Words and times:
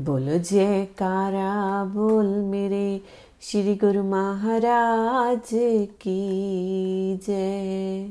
बोलो, 0.00 0.38
जयकारा, 0.38 1.84
बोल 1.84 2.26
मेरे 2.26 3.00
श्री 3.42 3.74
गुरु 3.74 4.02
महाराज 4.02 5.48
की 6.00 7.16
जय। 7.26 8.08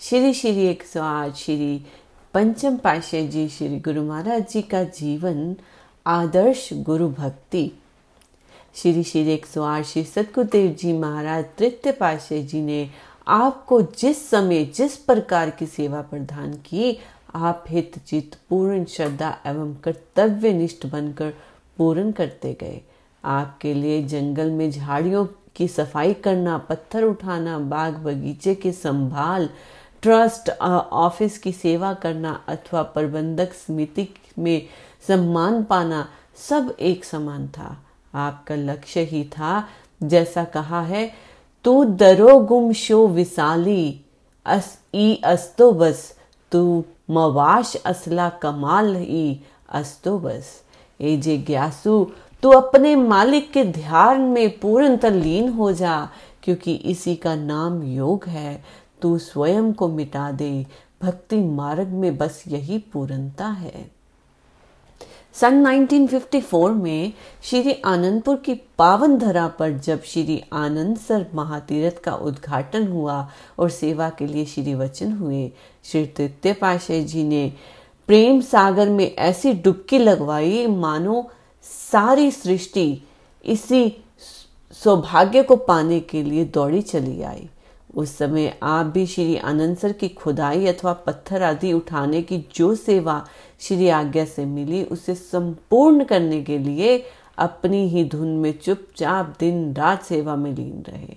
श्री 0.00 0.32
श्री 0.34 0.66
एक 0.66 0.82
सौ 0.82 1.02
आठ, 1.02 1.34
श्री 1.34 1.86
पंचम 2.34 2.76
पाशे 2.76 3.26
जी, 3.26 3.48
श्री 3.48 3.78
गुरु 3.78 4.02
महाराज 4.02 4.50
जी 4.50 4.62
का 4.62 4.84
जीवन 4.84 5.56
आदर्श 6.06 6.68
गुरु 6.72 7.08
भक्ति। 7.08 7.72
श्री 8.74 9.02
श्री 9.02 9.32
एक 9.32 9.46
सौ 9.46 9.62
आठ, 9.62 9.84
श्री 9.84 10.04
सतगुरुदेव 10.04 10.72
जी 10.72 10.92
महाराज 10.92 11.44
तृतीय 11.58 11.92
पाशे 11.92 12.42
जी 12.42 12.60
ने 12.60 12.90
आपको 13.28 13.82
जिस 13.82 14.30
समय, 14.30 14.64
जिस 14.64 14.96
प्रकार 14.96 15.50
की 15.50 15.66
सेवा 15.66 16.02
प्रदान 16.02 16.52
की 16.52 16.98
आप 17.34 17.64
हित 17.68 17.98
चित 18.06 18.36
पूर्ण 18.48 18.84
श्रद्धा 18.84 19.38
एवं 19.46 19.74
कर्तव्य 19.74 20.52
निष्ठ 20.52 20.86
बनकर 20.86 21.32
पूर्ण 21.78 22.12
करते 22.12 22.56
गए। 22.60 22.80
आपके 23.24 23.74
लिए 23.74 24.02
जंगल 24.02 24.50
में 24.50 24.70
झाड़ियों 24.70 25.26
की 25.56 25.68
सफ़ाई 25.68 26.14
करना, 26.14 26.58
पत्थर 26.58 27.02
उठाना, 27.02 27.58
बाग 27.58 27.94
बगीचे 27.94 28.54
की 28.54 28.72
संभाल, 28.72 29.48
ट्रस्ट 30.02 30.50
ऑफ़िस 30.92 31.38
की 31.38 31.52
सेवा 31.52 31.94
करना 31.94 32.44
अथवा 32.48 32.82
प्रबंधक 32.82 33.52
समिति 33.52 34.14
में 34.38 34.66
सम्मान 35.08 35.64
पाना 35.64 36.08
सब 36.36 36.76
एक 36.80 37.04
समान 37.04 37.48
था। 37.48 37.84
आपका 38.14 38.54
लक्ष्य 38.54 39.00
ही 39.00 39.24
था, 39.24 39.68
जैसा 40.02 40.44
कहा 40.44 40.82
है, 40.82 41.12
तू 41.64 41.84
दरो 41.84 42.38
गुम 42.38 42.72
शो 42.72 43.08
विशाली, 43.08 44.00
अस, 44.46 44.78
ई 44.94 45.20
अस्तो 45.24 45.72
बस, 45.72 46.18
तू 46.52 46.84
मवाश 47.08 47.76
असला 47.84 48.28
कमाल 48.42 48.94
ही 48.96 49.40
अस्तो 49.68 50.18
बस। 50.18 50.50
ए 51.00 51.16
जे 51.16 51.36
ग्यासु 51.38 52.04
तू 52.42 52.50
अपने 52.50 52.94
मालिक 52.96 53.50
के 53.52 53.64
ध्यान 53.64 54.20
में 54.20 54.58
पूर्ण 54.58 54.96
तल्लीन 54.96 55.48
हो 55.48 55.72
जा, 55.72 56.08
क्योंकि 56.42 56.74
इसी 56.74 57.14
का 57.16 57.34
नाम 57.34 57.82
योग 57.82 58.24
है। 58.24 58.62
तू 59.02 59.18
स्वयं 59.18 59.72
को 59.72 59.88
मिटा 59.88 60.30
दे, 60.32 60.66
भक्ति 61.02 61.36
मार्ग 61.36 61.88
में 61.88 62.16
बस 62.18 62.42
यही 62.48 62.78
पूर्णता 62.92 63.46
है। 63.46 63.90
सन 65.34 65.66
1954 65.66 66.70
में 66.70 67.12
श्री 67.42 67.82
आनंदपुर 67.84 68.36
की 68.36 68.54
पावन 68.54 69.18
धरा 69.18 69.48
पर 69.48 69.72
जब 69.78 70.02
श्री 70.02 70.42
आनंद 70.52 70.98
सर 70.98 71.26
महातीरथ 71.34 72.02
का 72.04 72.14
उद्घाटन 72.14 72.88
हुआ 72.88 73.28
और 73.58 73.70
सेवा 73.70 74.10
के 74.10 74.26
लिए 74.26 74.44
श्री 74.44 74.74
वचन 74.74 75.12
हुए, 75.12 75.52
श्री 75.84 76.06
तृतीय 76.06 76.52
पाशाह 76.52 77.00
जी 77.00 77.24
ने 77.24 77.52
प्रेम 78.06 78.40
सागर 78.40 78.88
में 78.88 79.14
ऐसी 79.14 79.52
डुबकी 79.52 79.98
लगवाई, 79.98 80.66
मानो 80.66 81.30
सारी 81.62 82.30
सृष्टि 82.30 83.02
इसी 83.44 84.04
सौभाग्य 84.72 85.42
को 85.42 85.56
पाने 85.56 86.00
के 86.00 86.22
लिए 86.22 86.44
दौड़ी 86.44 86.82
चली 86.82 87.22
आई। 87.22 87.48
उस 87.94 88.18
समय 88.18 88.58
आप 88.62 88.86
भी 88.86 89.06
श्री 89.06 89.36
आनंद 89.36 89.76
सर 89.76 89.92
की 89.92 90.08
खुदाई 90.08 90.66
अथवा 90.66 90.92
पत्थर 90.92 91.42
आदि 91.42 91.72
उठाने 91.72 92.22
की 92.22 92.44
जो 92.54 92.74
सेवा 92.74 93.26
श्री 93.62 93.88
आज्ञा 93.88 94.24
से 94.24 94.44
मिली, 94.44 94.84
उसे 94.84 95.14
संपूर्ण 95.14 96.04
करने 96.04 96.42
के 96.42 96.58
लिए 96.58 97.04
अपनी 97.38 97.88
ही 97.88 98.04
धुन 98.04 98.28
में 98.28 98.52
चुपचाप 98.58 99.34
दिन 99.40 99.74
रात 99.74 100.02
सेवा 100.02 100.36
में 100.36 100.54
लीन 100.54 100.84
रहे। 100.88 101.16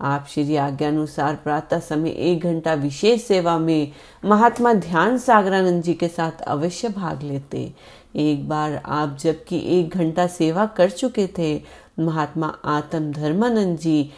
आप 0.00 0.26
श्री 0.30 0.56
आज्ञा 0.56 0.88
अनुसार 0.88 1.34
प्रातः 1.34 1.78
समय 1.78 2.10
एक 2.10 2.42
घंटा 2.42 2.74
विशेष 2.74 3.22
सेवा 3.22 3.58
में 3.58 3.92
महात्मा 4.24 4.74
ध्यान 4.74 5.18
सागरानंद 5.18 5.82
जी 5.82 5.94
के 5.94 6.08
साथ 6.08 6.42
अवश्य 6.42 6.88
भाग 6.88 7.22
लेते। 7.22 7.72
एक 8.16 8.48
बार 8.48 8.82
आप 8.84 9.16
जबकि 9.20 9.62
एक 9.78 9.96
घंटा 9.96 10.26
सेवा 10.26 10.66
कर 10.66 10.90
चुके 10.90 11.26
थे, 11.38 11.62
महात्मा 11.98 12.58
आत्म 12.64 13.12
धर्मानंद 13.12 13.78
जी 13.78 14.10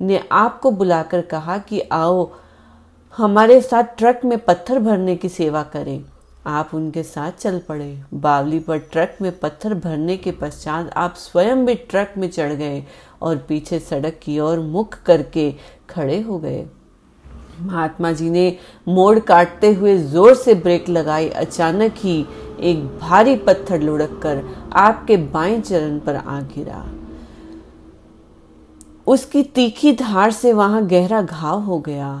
ने 0.00 0.24
आपको 0.32 0.70
बुलाकर 0.70 1.20
कहा 1.20 1.58
कि 1.58 1.80
आओ, 1.80 2.30
हमारे 3.16 3.60
साथ 3.60 3.84
ट्रक 3.98 4.20
में 4.24 4.38
पत्थर 4.38 4.78
भरने 4.78 5.16
की 5.16 5.28
सेवा 5.28 5.62
करें। 5.62 6.04
आप 6.46 6.70
उनके 6.74 7.02
साथ 7.02 7.32
चल 7.32 7.58
पड़े। 7.68 7.98
बावली 8.14 8.58
पर 8.58 8.78
ट्रक 8.92 9.16
में 9.22 9.30
पत्थर 9.38 9.74
भरने 9.74 10.16
के 10.16 10.30
पश्चात 10.32 10.90
आप 10.96 11.14
स्वयं 11.14 11.64
भी 11.66 11.74
ट्रक 11.74 12.14
में 12.18 12.28
चढ़ 12.30 12.52
गए 12.52 12.82
और 13.22 13.36
पीछे 13.48 13.78
सड़क 13.80 14.18
की 14.22 14.38
ओर 14.40 14.60
मुख 14.60 15.02
करके 15.02 15.50
खड़े 15.90 16.20
हो 16.20 16.38
गए। 16.38 16.66
महात्मा 17.60 18.10
जी 18.12 18.30
ने 18.30 18.56
मोड़ 18.88 19.18
काटते 19.18 19.72
हुए 19.72 19.96
ज़ोर 19.98 20.34
से 20.34 20.54
ब्रेक 20.54 20.88
लगाई। 20.88 21.28
अचानक 21.28 21.94
ही 21.98 22.18
एक 22.60 22.84
भारी 22.98 23.36
पत्थर 23.36 23.80
लुढ़क 23.80 24.20
कर 24.22 24.42
आपके 24.76 25.16
बाएँ 25.16 25.60
चरण 25.60 25.98
पर 25.98 26.16
आ 26.16 26.40
गिरा। 26.52 26.84
उसकी 29.06 29.42
तीखी 29.44 29.92
धार 29.92 30.30
से 30.30 30.52
वहाँ 30.52 30.86
गहरा 30.86 31.22
घाव 31.22 31.60
हो 31.60 31.78
गया। 31.78 32.12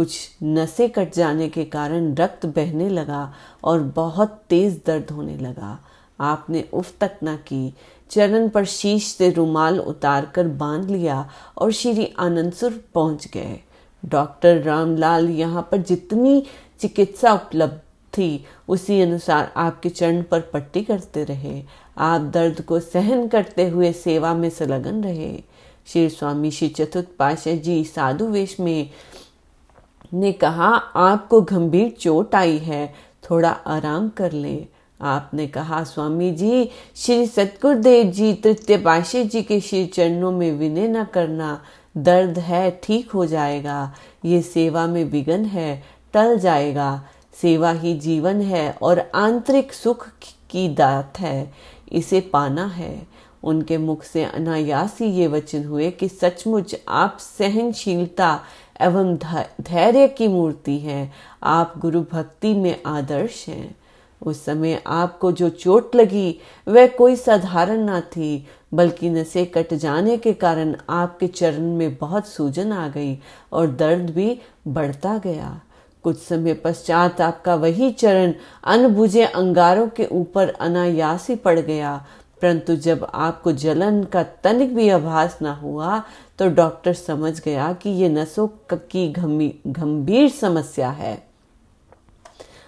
कुछ 0.00 0.30
नसें 0.42 0.90
कट 0.90 1.14
जाने 1.14 1.48
के 1.48 1.64
कारण 1.64 2.14
रक्त 2.14 2.46
बहने 2.46 2.88
लगा 2.88 3.34
और 3.64 3.80
बहुत 3.80 4.42
तेज 4.48 4.80
दर्द 4.86 5.10
होने 5.10 5.36
लगा। 5.36 5.78
आपने 6.20 6.64
उफ 6.72 6.92
तक 7.00 7.18
न 7.24 7.36
की। 7.36 7.74
चरण 8.10 8.48
पर 8.48 8.64
शीश 8.64 9.06
से 9.06 9.30
रुमाल 9.30 9.80
उतार 9.80 10.26
कर 10.26 10.48
बाँध 10.48 10.90
लिया 10.90 11.30
और 11.58 11.72
श्री 11.72 12.14
आनंदसुर 12.18 12.84
पहुँच 12.94 13.28
गए। 13.28 13.60
डॉक्टर 14.04 14.62
रामलाल 14.62 15.28
यहाँ 15.30 15.68
पर 15.72 15.76
जितनी 15.76 16.46
चिकित्सा 16.80 17.32
उपलब्ध 17.32 17.80
थी, 18.18 18.44
उसी 18.68 19.00
अनुसार 19.00 19.52
आपके 19.56 19.88
चरण 19.88 20.22
पर 20.22 20.40
पट्टी 20.40 20.82
करते 20.82 21.24
रहे। 21.24 21.62
आप 21.98 22.20
दर्द 22.20 22.60
को 22.60 22.80
सहन 22.80 23.28
करते 23.28 23.68
हुए 23.68 23.92
सेवा 23.92 24.34
में 24.34 24.50
संलग्न 24.50 25.04
रहे। 25.04 25.42
श्री 25.86 26.08
स्वामी 26.08 26.50
श्री 26.50 26.68
चतुर्थ 26.68 27.06
पाशाह 27.18 27.54
जी 27.54 27.84
साधु 27.84 28.26
वेश 28.26 28.60
में 28.60 28.90
ने 30.14 30.32
कहा, 30.32 30.74
आपको 30.96 31.40
गंभीर 31.40 31.90
चोट 31.90 32.34
आई 32.34 32.58
है, 32.58 32.94
थोड़ा 33.30 33.50
आराम 33.50 34.08
कर 34.08 34.32
ले। 34.32 34.66
आपने 35.02 35.46
कहा, 35.46 35.84
स्वामी 35.84 36.30
जी, 36.30 36.70
श्री 36.96 37.26
सतगुरुदेव 37.26 38.06
जी, 38.06 38.34
तृतीय 38.34 38.76
पाशाह 38.76 39.22
जी 39.22 39.42
के 39.42 39.60
श्री 39.60 39.86
चरणों 39.86 40.32
में 40.32 40.52
विनय 40.52 40.88
न 40.88 41.04
करना, 41.04 41.62
दर्द 41.96 42.38
है, 42.38 42.80
ठीक 42.82 43.10
हो 43.10 43.26
जाएगा। 43.26 43.94
ये 44.24 44.42
सेवा 44.42 44.86
में 44.86 45.04
विघन 45.04 45.44
है, 45.44 45.82
टल 46.12 46.38
जाएगा। 46.38 47.02
सेवा 47.34 47.70
ही 47.70 47.94
जीवन 47.94 48.40
है 48.40 48.78
और 48.82 49.10
आंतरिक 49.14 49.72
सुख 49.72 50.08
की 50.50 50.68
दात 50.68 51.20
है। 51.20 51.52
इसे 51.92 52.20
पाना 52.20 52.66
है। 52.66 53.06
उनके 53.44 53.78
मुख 53.78 54.02
से 54.02 54.24
अनायासी 54.24 55.04
ये 55.04 55.26
वचन 55.26 55.64
हुए 55.64 55.90
कि 55.90 56.08
सचमुच 56.08 56.76
आप 56.88 57.18
सहनशीलता 57.20 58.40
एवं 58.80 59.16
धैर्य 59.60 60.08
की 60.08 60.28
मूर्ति 60.28 60.78
हैं। 60.78 61.12
आप 61.42 61.74
गुरु 61.78 62.00
भक्ति 62.12 62.54
में 62.54 62.82
आदर्श 62.86 63.48
हैं। 63.48 63.76
उस 64.22 64.44
समय 64.44 64.82
आपको 64.86 65.32
जो 65.32 65.48
चोट 65.48 65.96
लगी, 65.96 66.38
वह 66.68 66.86
कोई 66.86 67.16
साधारण 67.16 67.80
ना 67.80 68.00
थी, 68.00 68.46
बल्कि 68.74 69.10
नशे 69.10 69.44
कट 69.44 69.74
जाने 69.74 70.16
के 70.16 70.32
कारण 70.32 70.76
आपके 70.90 71.26
चरण 71.26 71.62
में 71.62 71.94
बहुत 71.94 72.26
सूजन 72.26 72.72
आ 72.72 72.88
गई 72.88 73.18
और 73.52 73.70
दर्द 73.70 74.10
भी 74.10 74.40
बढ़ता 74.68 75.18
गया। 75.18 75.60
कुछ 76.02 76.18
समय 76.18 76.54
पश्चात 76.54 77.20
आपका 77.20 77.54
वही 77.54 77.90
चरण 77.90 78.34
अनबुझे 78.64 79.24
अंगारों 79.24 79.88
के 79.88 80.06
ऊपर 80.06 80.48
अनायासी 80.48 81.34
पड़ 81.34 81.58
गया 81.58 82.06
परंतु 82.42 82.76
जब 82.76 83.06
आपको 83.14 83.52
जलन 83.52 84.02
का 84.04 84.22
तनिक 84.44 84.74
भी 84.74 84.88
आभास 84.88 85.38
ना 85.42 85.52
हुआ 85.54 86.02
तो 86.38 86.48
डॉक्टर 86.50 86.94
समझ 86.94 87.40
गया 87.40 87.72
कि 87.72 87.90
ये 87.92 88.08
नसों 88.08 88.46
की 88.72 89.08
गंभीर 89.68 90.28
समस्या 90.30 90.90
है। 90.90 91.22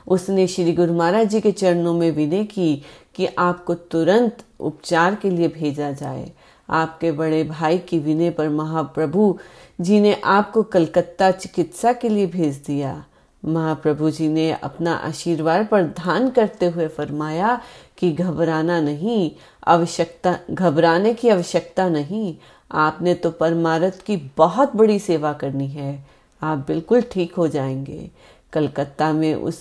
उसने 0.07 0.47
श्री 0.47 0.73
गुरु 0.73 0.93
महाराज 0.93 1.29
जी 1.29 1.41
के 1.41 1.53
चरणों 1.53 1.95
में 1.95 2.11
विनय 2.11 2.45
की 2.45 2.83
कि 3.15 3.27
आपको 3.39 3.75
तुरंत 3.75 4.45
उपचार 4.61 5.15
के 5.15 5.31
लिए 5.31 5.49
भेजा 5.49 5.91
जाए। 5.93 6.31
आपके 6.69 7.13
बड़े 7.13 7.43
भाई 7.45 7.79
की 7.79 7.99
विनय 7.99 8.31
पर 8.31 8.49
महाप्रभु 8.49 9.39
जी 9.81 10.01
ने 10.01 10.15
आपको 10.25 10.63
कलकत्ता 10.63 11.31
चिकित्सा 11.31 11.93
के 11.93 12.09
लिए 12.09 12.27
भेज 12.27 12.63
दिया। 12.67 13.05
महाप्रभु 13.45 14.11
जी 14.11 14.29
ने 14.29 14.53
अपना 14.53 14.95
आशीर्वाद 14.95 15.67
प्रदान 15.67 16.31
करते 16.31 16.67
हुए 16.67 16.89
फरमाया 16.89 17.61
कि 17.99 18.13
घबराना 18.13 18.81
नहीं, 18.81 19.31
आवश्यकता, 19.67 20.39
घबराने 20.51 21.15
की 21.15 21.29
आवश्यकता 21.29 21.89
नहीं। 21.89 22.37
आपने 22.73 23.15
तो 23.15 23.31
परमारथ 23.31 23.91
की 23.91 24.33
बहुत 24.37 24.77
बड़ी 24.77 24.99
सेवा 24.99 25.33
करनी 25.33 25.69
है। 25.69 26.07
आप 26.43 26.59
बिल्कुल 26.59 27.01
ठीक 27.01 27.35
हो 27.35 27.49
जाएँगे। 27.49 28.11
कलकत्ता 28.53 29.13
में 29.13 29.35
उस 29.35 29.59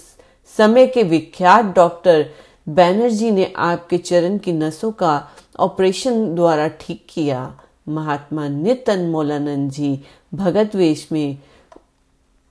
समय 0.58 0.88
के 0.88 1.04
विख्यात 1.04 1.66
डॉक्टर 1.66 2.30
बैनर्जी 2.70 3.32
ने 3.32 3.54
आपके 3.58 3.98
चरण 3.98 4.38
की 4.38 4.54
नसों 4.54 4.92
का 4.92 5.28
ऑपरेशन 5.60 6.36
द्वारा 6.36 6.68
ठीक 6.68 7.06
किया। 7.10 7.60
महात्मा 7.90 8.48
नितन 8.48 9.00
मोलानंद 9.00 9.72
जी, 9.72 10.04
भगत 10.34 10.76
वेश 10.76 11.10
में 11.12 11.38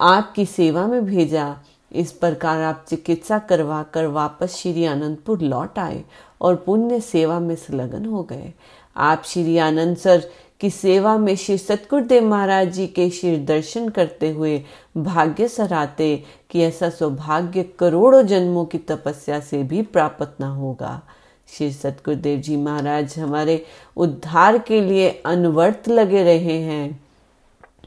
आपकी 0.00 0.44
सेवा 0.46 0.86
में 0.86 1.04
भेजा। 1.04 1.56
इस 1.92 2.12
प्रकार 2.12 2.60
आप 2.62 2.84
चिकित्सा 2.88 3.38
करवा 3.38 3.82
कर 3.82 4.06
वापस 4.06 4.54
श्री 4.56 4.84
आनंदपुर 4.84 5.40
लौट 5.40 5.78
आए 5.78 6.04
और 6.40 6.54
पुण्य 6.56 7.00
सेवा 7.00 7.40
में 7.40 7.54
संलग्न 7.54 8.04
हो 8.04 8.22
गए। 8.22 8.52
आप 8.96 9.22
श्री 9.26 9.58
आनंद 9.58 9.96
सर 9.96 10.30
की 10.60 10.70
सेवा 10.70 11.16
में 11.18 11.34
श्री 11.36 11.58
सतगुरुदेव 11.58 12.24
महाराज 12.24 12.72
जी 12.72 12.86
के 12.86 13.10
श्री 13.10 13.36
दर्शन 13.36 13.88
करते 13.88 14.30
हुए 14.30 14.64
भाग्य 14.96 15.48
सराते 15.48 16.24
कि 16.50 16.62
ऐसा 16.62 16.90
सौभाग्य 16.90 17.62
करोड़ों 17.78 18.22
जन्मों 18.22 18.64
की 18.64 18.78
तपस्या 18.78 19.40
से 19.40 19.62
भी 19.62 19.82
प्राप्त 19.82 20.36
न 20.40 20.44
होगा। 20.44 21.00
श्री 21.48 21.72
सतगुरुदेव 21.72 22.40
जी 22.40 22.56
महाराज 22.56 23.18
हमारे 23.18 23.64
उद्धार 23.96 24.58
के 24.58 24.80
लिए 24.80 25.22
अनवर्त 25.26 25.88
लगे 25.88 26.22
रहे 26.22 26.58
हैं। 26.58 27.09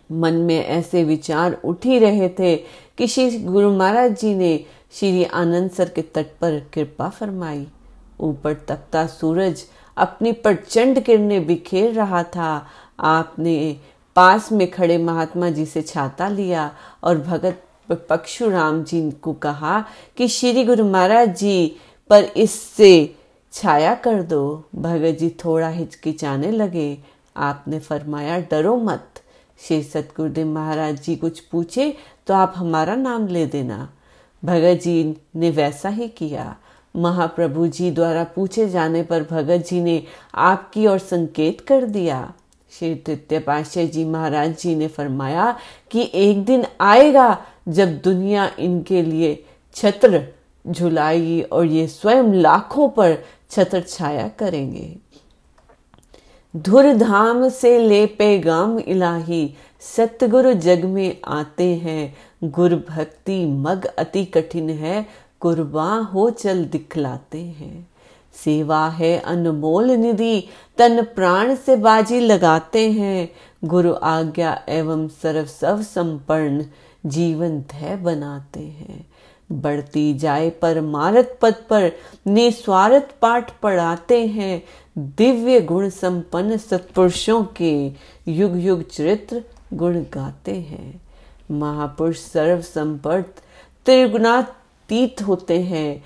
मन 0.10 0.34
में 0.34 0.66
ऐसे 0.66 1.04
विचार 1.04 1.58
उठ 1.66 1.86
ही 1.86 2.00
रहे 2.00 2.30
थे 2.30 2.56
कि 2.98 3.08
श्री 3.08 3.40
गुरु 3.40 3.72
महाराज 3.72 4.20
जी 4.20 4.34
ने 4.36 4.58
श्री 4.92 5.24
आनंद 5.24 5.72
सर 5.72 5.90
के 5.90 6.02
तट 6.02 6.26
पर 6.42 6.60
कृपा 6.74 7.10
फरमाई। 7.10 7.66
ऊपर 8.20 8.54
तपता 8.54 9.06
सूरज 9.08 9.64
अपनी 9.98 10.32
प्रचंड 10.32 11.00
किरणें 11.00 11.46
बिखेर 11.48 11.94
रहा 11.94 12.24
था। 12.24 12.68
आपने 13.00 13.78
पास 14.16 14.52
में 14.52 14.70
खड़े 14.72 14.98
महात्मा 14.98 15.50
जी 15.50 15.66
से 15.66 15.82
छाता 15.82 16.28
लिया 16.28 16.72
और 17.04 17.18
भगत 17.18 17.64
पक्षुराम 18.10 18.84
जी 18.84 19.10
को 19.12 19.34
कहा 19.34 19.84
कि 20.18 20.28
श्री 20.28 20.64
गुरु 20.64 20.86
महाराज 20.86 21.38
जी 21.38 21.76
पर 22.10 22.24
इससे 22.24 23.16
छाया 23.54 23.96
कर 23.96 24.22
दो। 24.24 24.44
भगत 24.76 25.18
जी 25.20 25.30
थोड़ा 25.46 25.70
हिचकिचाने 25.70 26.52
लगे। 26.52 26.98
आपने 27.38 27.80
फरमाया, 27.80 28.40
डरो 28.52 28.76
मत। 28.78 29.23
श्री 29.60 29.82
सतगुरुदेव 29.84 30.48
महाराज 30.48 31.02
जी 31.02 31.16
कुछ 31.16 31.40
पूछे 31.42 31.96
तो 32.28 32.34
आप 32.34 32.54
हमारा 32.56 32.96
नाम 32.96 33.28
ले 33.28 33.46
देना। 33.46 33.90
भगत 34.44 34.80
जी 34.84 35.16
ने 35.36 35.50
वैसा 35.50 35.90
ही 35.90 36.08
किया। 36.08 36.56
महाप्रभु 36.96 37.68
जी 37.68 37.92
द्वारा 37.92 38.24
पूछे 38.36 38.68
जाने 38.70 39.04
पर 39.04 39.24
भगत 39.24 39.66
जी 39.68 39.82
ने 39.82 40.02
आपकी 40.36 40.86
ओर 40.88 40.98
संकेत 41.00 41.62
कर 41.62 41.86
दिया। 41.86 42.34
श्री 42.72 42.94
तृतीय 42.96 43.40
पाशाह 43.40 43.86
जी 43.86 44.06
महाराज 44.06 44.58
जी 44.58 44.76
ने 44.76 44.88
फरमाया 44.88 45.60
कि 45.92 46.10
एक 46.14 46.44
दिन 46.46 46.66
आएगा 46.82 47.46
जब 47.68 47.98
दुनिया 48.02 48.50
इनके 48.60 49.02
लिए 49.02 49.44
छत्र 49.76 50.22
झुलाएगी 50.66 51.42
और 51.42 51.66
ये 51.66 51.88
स्वयं 51.88 52.34
लाखों 52.34 52.90
पर 52.90 53.18
छत्र 53.52 53.82
छाया 53.82 54.28
करेंगे। 54.40 54.96
धुर 56.56 56.94
धाम 56.94 57.50
से 57.50 57.80
ले 57.80 58.06
पैगाम 58.06 58.80
इलाही। 58.80 59.54
सतगुरु 59.80 60.54
जग 60.54 60.86
में 60.86 61.18
आते 61.26 61.76
हैं। 61.76 62.16
गुरु 62.44 62.78
भक्ति 62.78 63.46
मग 63.46 63.86
अति 63.86 64.26
कठिन 64.26 64.70
है। 64.70 65.06
कुर्बा 65.40 65.96
हो 65.96 66.30
चल 66.30 66.66
दिखलाते 66.66 67.42
हैं। 67.42 67.90
सेवा 68.46 68.88
है 68.88 69.20
अनमोल 69.20 69.92
निधि। 69.92 70.48
तन 70.78 71.02
प्राण 71.04 71.56
से 71.56 71.76
बाजी 71.76 72.20
लगाते 72.20 72.92
हैं। 72.92 73.32
गुरु 73.64 73.94
आज्ञा 74.04 74.64
एवं 74.70 75.08
सर्व 75.08 75.46
सब 75.46 75.82
संपन्न। 75.82 76.66
जीवन 77.06 77.60
ध्य 77.60 77.96
बनाते 77.96 78.60
हैं। 78.60 79.13
बढ़ती 79.54 80.14
जाए, 80.14 80.50
पर 80.50 80.82
मारत 80.82 81.40
पद 81.42 81.56
पर 81.70 81.92
निस्वार्थ 82.28 83.16
पाठ 83.22 83.52
पढ़ाते 83.60 84.26
हैं। 84.26 84.64
दिव्य 84.98 85.62
गुण 85.62 85.90
संपन्न 85.90 86.58
सत्पुरुषों 86.58 87.44
के 87.44 87.92
युग 88.28 88.60
युग 88.60 88.90
चरित्र 88.90 89.44
गुण 89.74 90.02
गाते 90.14 90.56
हैं। 90.56 91.02
महापुरुष 91.52 92.18
सर्व 92.18 92.62
संपर्त 92.62 93.44
त्रिगुणातीत 93.86 95.22
होते 95.22 95.62
हैं। 95.62 96.04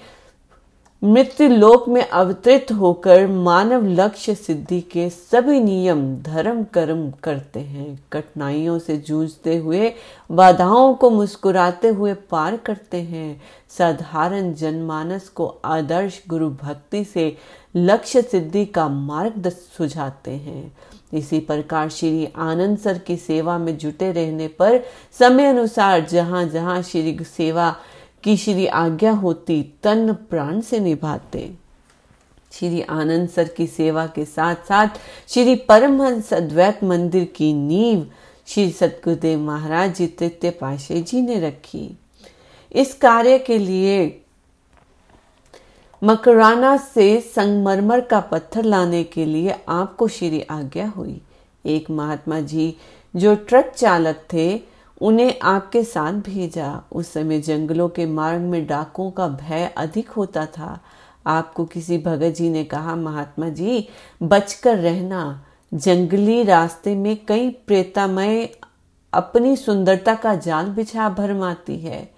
मृत्यु 1.04 1.50
लोक 1.50 1.88
में 1.90 2.10
अवतरित 2.10 2.72
होकर 2.72 3.28
मानव 3.28 3.86
लक्ष्य 3.86 4.36
सिद्धि 4.36 4.82
के 4.82 5.10
सभी 5.10 5.60
नियम, 5.60 6.16
धर्म, 6.18 6.64
कर्म 6.64 7.12
करते 7.24 7.60
हैं। 7.60 8.04
कठिनाइयों 8.14 8.80
से 8.80 8.98
जूझते 8.98 9.58
हुए, 9.58 9.94
बाधाओं 10.32 10.94
को 10.94 11.10
मुस्कुराते 11.10 11.88
हुए 11.88 12.14
पार 12.14 12.58
करते 12.58 12.98
हैं। 12.98 13.42
साधारण 13.78 14.54
जनमानस 14.54 15.30
को 15.30 15.46
आदर्श 15.66 16.22
गुरु 16.28 16.50
भक्ति 16.50 17.04
से 17.04 17.38
लक्ष्य 17.76 18.22
सिद्धि 18.22 18.66
का 18.66 18.88
मार्ग 18.90 19.50
सुझाते 19.50 20.32
हैं। 20.32 20.78
इसी 21.14 21.40
प्रकार 21.40 21.90
श्री 21.90 22.28
आनंद 22.36 22.78
सर 22.78 22.98
की 22.98 23.18
सेवा 23.18 23.58
में 23.58 23.78
जुटे 23.78 24.12
रहने 24.12 24.48
पर 24.48 24.80
समय 25.20 25.46
अनुसार 25.46 26.06
जहाँ 26.06 26.46
जहाँ 26.46 26.82
श्री 26.82 27.18
सेवा 27.24 27.76
की 28.28 28.36
श्री 28.38 28.66
आज्ञा 28.68 29.12
होती 29.12 29.62
तन 29.84 30.14
प्राण 30.30 30.60
से 30.62 30.80
निभाते। 30.80 31.54
श्री 32.52 32.82
आनंद 32.82 33.30
सर 33.30 33.48
की 33.48 33.68
सेवा 33.68 34.06
के 34.08 34.26
साथ 34.26 34.56
साथ 34.56 34.88
श्री 35.28 35.56
परमहंस 35.56 36.34
अद्वैत 36.34 36.84
मंदिर 36.84 37.24
की 37.36 37.54
नींव 37.54 38.06
श्री 38.48 38.72
सतगुरुदेव 38.72 39.40
महाराज 39.40 39.96
जी 39.96 40.08
तृतीय 40.08 40.52
पाशे 40.52 41.02
जी 41.02 41.22
ने 41.22 41.40
रखी। 41.40 41.98
इस 42.72 42.94
कार्य 42.94 43.38
के 43.40 43.58
लिए 43.58 44.22
मकराना 46.04 46.78
से 46.78 47.20
संगमरमर 47.22 48.02
का 48.02 48.20
पत्थर 48.20 48.64
लाने 48.64 49.04
के 49.04 49.26
लिए 49.26 49.56
आपको 49.70 50.08
श्री 50.08 50.42
आज्ञा 50.42 50.88
हुई। 50.88 51.22
एक 51.66 51.90
महात्मा 51.90 52.40
जी 52.40 52.74
जो 53.16 53.36
ट्रक 53.36 53.74
चालक 53.78 54.26
थे 54.34 54.77
उन्हें 55.02 55.40
आपके 55.44 55.84
साथ 55.84 56.14
भेजा। 56.14 56.84
उस 56.92 57.14
समय 57.14 57.40
जंगलों 57.40 57.90
के 57.90 58.06
मार्ग 58.06 58.42
में 58.42 58.68
डाकों 58.68 59.12
का 59.12 59.28
भय 59.28 59.74
अधिक 59.78 60.10
होता 60.10 60.46
था। 60.46 60.80
आपको 61.28 61.66
किसी 61.66 61.98
भगत 61.98 62.30
जी 62.30 62.50
ने 62.50 62.64
कहा, 62.64 62.96
महात्मा 62.96 63.50
जी, 63.50 63.90
बचकर 64.24 64.78
रहना। 64.78 65.46
जंगली 65.74 66.44
रास्ते 66.44 66.96
में 66.96 67.26
कई 67.26 67.50
प्रेतामय 67.50 68.50
अपनी 69.14 69.56
सुंदरता 69.56 70.16
का 70.16 70.36
जाल 70.36 70.66
बिछा 70.66 71.10
भरमाती 71.10 71.78
है। 71.78 72.12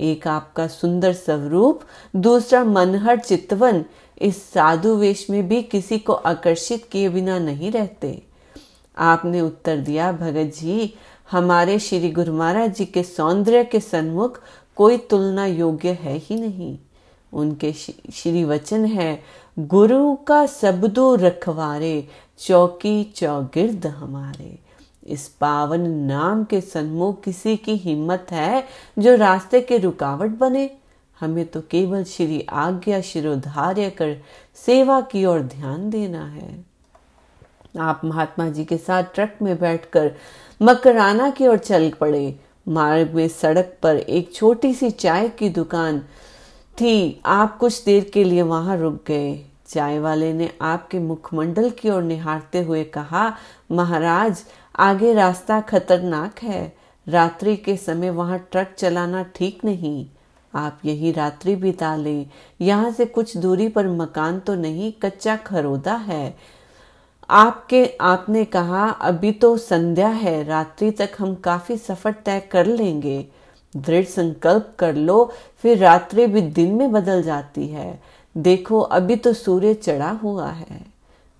एक 0.00 0.28
आपका 0.28 0.66
सुंदर 0.66 1.12
स्वरूप, 1.12 1.80
दूसरा 2.16 2.64
मनहर 2.64 3.18
चितवन। 3.18 3.84
इस 4.22 4.50
साधु 4.50 4.96
वेश 4.96 5.30
में 5.30 5.48
भी 5.48 5.62
किसी 5.62 5.98
को 5.98 6.12
आकर्षित 6.12 6.88
किए 6.92 7.08
बिना 7.08 7.38
नहीं 7.38 7.72
रहते। 7.72 8.22
आपने 8.98 9.40
उत्तर 9.40 9.76
दिया, 9.76 10.12
भगत 10.12 10.52
जी 10.56 10.94
हमारे 11.30 11.78
श्री 11.78 12.10
गुरु 12.10 12.32
महाराज 12.32 12.74
जी 12.74 12.84
के 12.84 13.02
सौंदर्य 13.02 13.64
के 13.64 13.80
सन्मुख 13.80 14.40
कोई 14.76 14.96
तुलना 14.98 15.46
योग्य 15.46 15.92
है 15.92 16.16
ही 16.18 16.36
नहीं। 16.36 16.78
उनके 17.32 17.72
श्री 17.72 18.44
वचन 18.44 18.84
है, 18.84 19.22
गुरु 19.58 20.14
का 20.14 20.46
सबदो 20.46 21.14
रखवारे, 21.14 22.08
चौकी 22.38 23.04
चौगिर्द 23.04 23.86
हमारे। 23.86 24.58
इस 25.06 25.28
पावन 25.28 25.80
नाम 25.80 26.44
के 26.44 26.60
सन्मुख 26.60 27.22
किसी 27.22 27.56
की 27.56 27.76
हिम्मत 27.76 28.26
है 28.30 28.64
जो 28.98 29.14
रास्ते 29.14 29.60
के 29.60 29.78
रुकावट 29.78 30.30
बने। 30.30 30.70
हमें 31.20 31.46
तो 31.46 31.60
केवल 31.60 32.04
श्री 32.04 32.46
आज्ञा 32.52 33.00
शिरोधार्य 33.00 33.90
कर 33.90 34.16
सेवा 34.66 35.00
की 35.00 35.24
ओर 35.24 35.40
ध्यान 35.40 35.90
देना 35.90 36.26
है। 36.26 36.64
आप 37.80 38.00
महात्मा 38.04 38.48
जी 38.48 38.64
के 38.64 38.76
साथ 38.76 39.04
ट्रक 39.14 39.38
में 39.42 39.58
बैठकर 39.58 40.14
मकराना 40.64 41.30
की 41.30 41.46
ओर 41.46 41.58
चल 41.58 41.90
पड़े। 41.90 42.40
मार्ग 42.68 43.10
में 43.14 43.28
सड़क 43.28 43.78
पर 43.82 43.96
एक 43.96 44.34
छोटी 44.34 44.74
सी 44.74 44.90
चाय 44.90 45.28
की 45.28 45.48
दुकान 45.48 45.98
थी। 46.80 47.20
आप 47.26 47.58
कुछ 47.58 47.84
देर 47.84 48.10
के 48.14 48.24
लिए 48.24 48.42
वहाँ 48.42 48.76
रुक 48.76 49.04
गए। 49.06 49.44
चाय 49.68 49.98
वाले 49.98 50.32
ने 50.32 50.50
आपके 50.62 50.98
मुखमंडल 50.98 51.70
की 51.70 51.90
ओर 51.90 52.02
निहारते 52.02 52.62
हुए 52.62 52.84
कहा, 52.84 53.36
महाराज, 53.72 54.44
आगे 54.76 55.12
रास्ता 55.14 55.60
खतरनाक 55.60 56.42
है। 56.42 56.76
रात्रि 57.08 57.56
के 57.56 57.76
समय 57.76 58.10
वहाँ 58.10 58.38
ट्रक 58.38 58.74
चलाना 58.78 59.22
ठीक 59.22 59.64
नहीं। 59.64 60.06
आप 60.54 60.80
यही 60.84 61.12
रात्रि 61.12 61.56
बिता 61.56 61.96
लें। 61.96 62.26
यहाँ 62.60 62.90
से 62.90 63.04
कुछ 63.04 63.36
दूरी 63.36 63.68
पर 63.68 63.88
मकान 63.88 64.40
तो 64.40 64.54
नहीं, 64.54 64.92
कच्चा 64.92 65.36
खरोदा 65.36 65.94
है। 65.94 66.36
आपके, 67.30 67.96
आपने 68.00 68.44
कहा, 68.44 68.88
अभी 68.88 69.32
तो 69.32 69.56
संध्या 69.56 70.08
है, 70.08 70.44
रात्रि 70.44 70.90
तक 70.90 71.10
हम 71.18 71.34
काफ़ी 71.34 71.76
सफ़र 71.76 72.12
तय 72.12 72.40
कर 72.40 72.66
लेंगे। 72.66 73.26
दृढ़ 73.76 74.04
संकल्प 74.04 74.72
कर 74.78 74.94
लो, 74.94 75.32
फिर 75.56 75.78
रात्रि 75.78 76.26
भी 76.26 76.40
दिन 76.40 76.74
में 76.74 76.92
बदल 76.92 77.22
जाती 77.22 77.68
है। 77.68 78.02
देखो, 78.36 78.80
अभी 78.80 79.16
तो 79.16 79.32
सूर्य 79.32 79.74
चढ़ा 79.74 80.10
हुआ 80.10 80.48
है। 80.48 80.86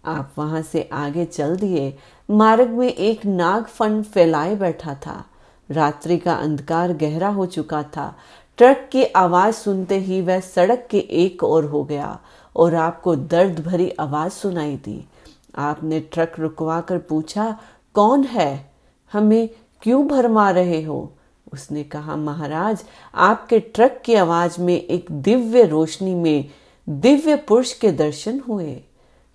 आप 0.04 0.32
वहाँ 0.38 0.62
से 0.62 0.90
आगे 0.92 1.24
चल 1.24 1.56
दिए। 1.56 1.96
मार्ग 2.30 2.68
में 2.68 2.88
एक 2.88 3.26
नाग 3.26 3.64
फन 3.64 4.02
फैलाए 4.02 4.54
बैठा 4.54 4.94
था। 4.94 5.24
रात्रि 5.70 6.18
का 6.18 6.34
अंधकार 6.34 6.92
गहरा 6.92 7.28
हो 7.28 7.46
चुका 7.46 7.82
था। 7.82 8.16
ट्रक 8.58 8.88
की 8.92 9.04
आवाज़ 9.04 9.54
सुनते 9.54 9.98
ही 9.98 10.20
वह 10.20 10.40
सड़क 10.40 10.88
के 10.90 10.98
एक 10.98 11.44
ओर 11.44 11.64
हो 11.64 11.84
गया 11.84 12.18
और 12.56 12.74
आपको 12.74 13.16
दर्द 13.16 13.60
भरी 13.60 13.90
आवाज़ 13.90 14.32
सुनाई 14.32 14.76
दी। 14.76 15.08
आपने 15.56 16.00
ट्रक 16.00 16.32
रुकवा 16.38 16.80
कर 16.80 16.99
पूछा, 16.99 17.58
कौन 17.94 18.25
है? 18.25 18.73
हमें 19.12 19.49
क्यों 19.82 20.08
भरमा 20.08 20.50
रहे 20.50 20.82
हो? 20.82 21.12
उसने 21.52 21.84
कहा, 21.84 22.16
महाराज, 22.16 22.84
आपके 23.14 23.58
ट्रक 23.58 24.02
की 24.04 24.14
आवाज़ 24.14 24.61
में 24.61 24.82
एक 24.82 25.06
दिव्य 25.11 25.62
रोशनी 25.62 26.14
में 26.14 26.50
दिव्य 26.88 27.37
पुरुष 27.37 27.73
के 27.73 27.92
दर्शन 27.92 28.40
हुए। 28.49 28.82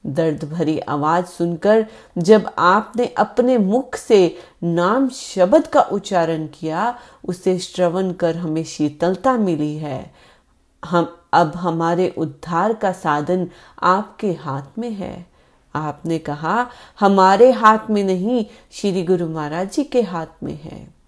दर्द 0.06 0.44
भरी 0.44 0.80
आवाज़ 0.80 1.26
सुनकर 1.26 1.88
जब 2.18 2.52
आपने 2.58 3.06
अपने 3.06 3.58
मुख 3.58 3.96
से 3.96 4.38
नाम 4.64 5.10
शब्द 5.10 5.68
का 5.68 5.82
उच्चारण 5.82 6.48
किया, 6.48 7.00
उसे 7.28 7.60
श्रवण 7.60 8.12
कर 8.12 8.36
हमें 8.36 8.64
शीतलता 8.64 9.38
मिली 9.38 9.78
है। 9.78 10.14
हम, 10.86 11.18
अब 11.34 11.56
हमारे 11.56 12.16
उद्धार 12.18 12.74
का 12.74 12.92
साधन 12.92 13.50
आपके 13.84 14.34
हाथ 14.34 14.80
में 14.80 14.92
है। 14.92 15.38
आपने 15.76 16.20
कहा, 16.20 16.68
हमारे 17.00 17.52
हाथ 17.52 17.90
में 17.90 18.04
नहीं, 18.04 18.46
श्री 18.72 19.04
गुरु 19.04 19.30
महाराज 19.30 19.72
जी 19.72 19.84
के 19.84 20.02
हाथ 20.02 20.44
में 20.44 20.60
है। 20.62 21.00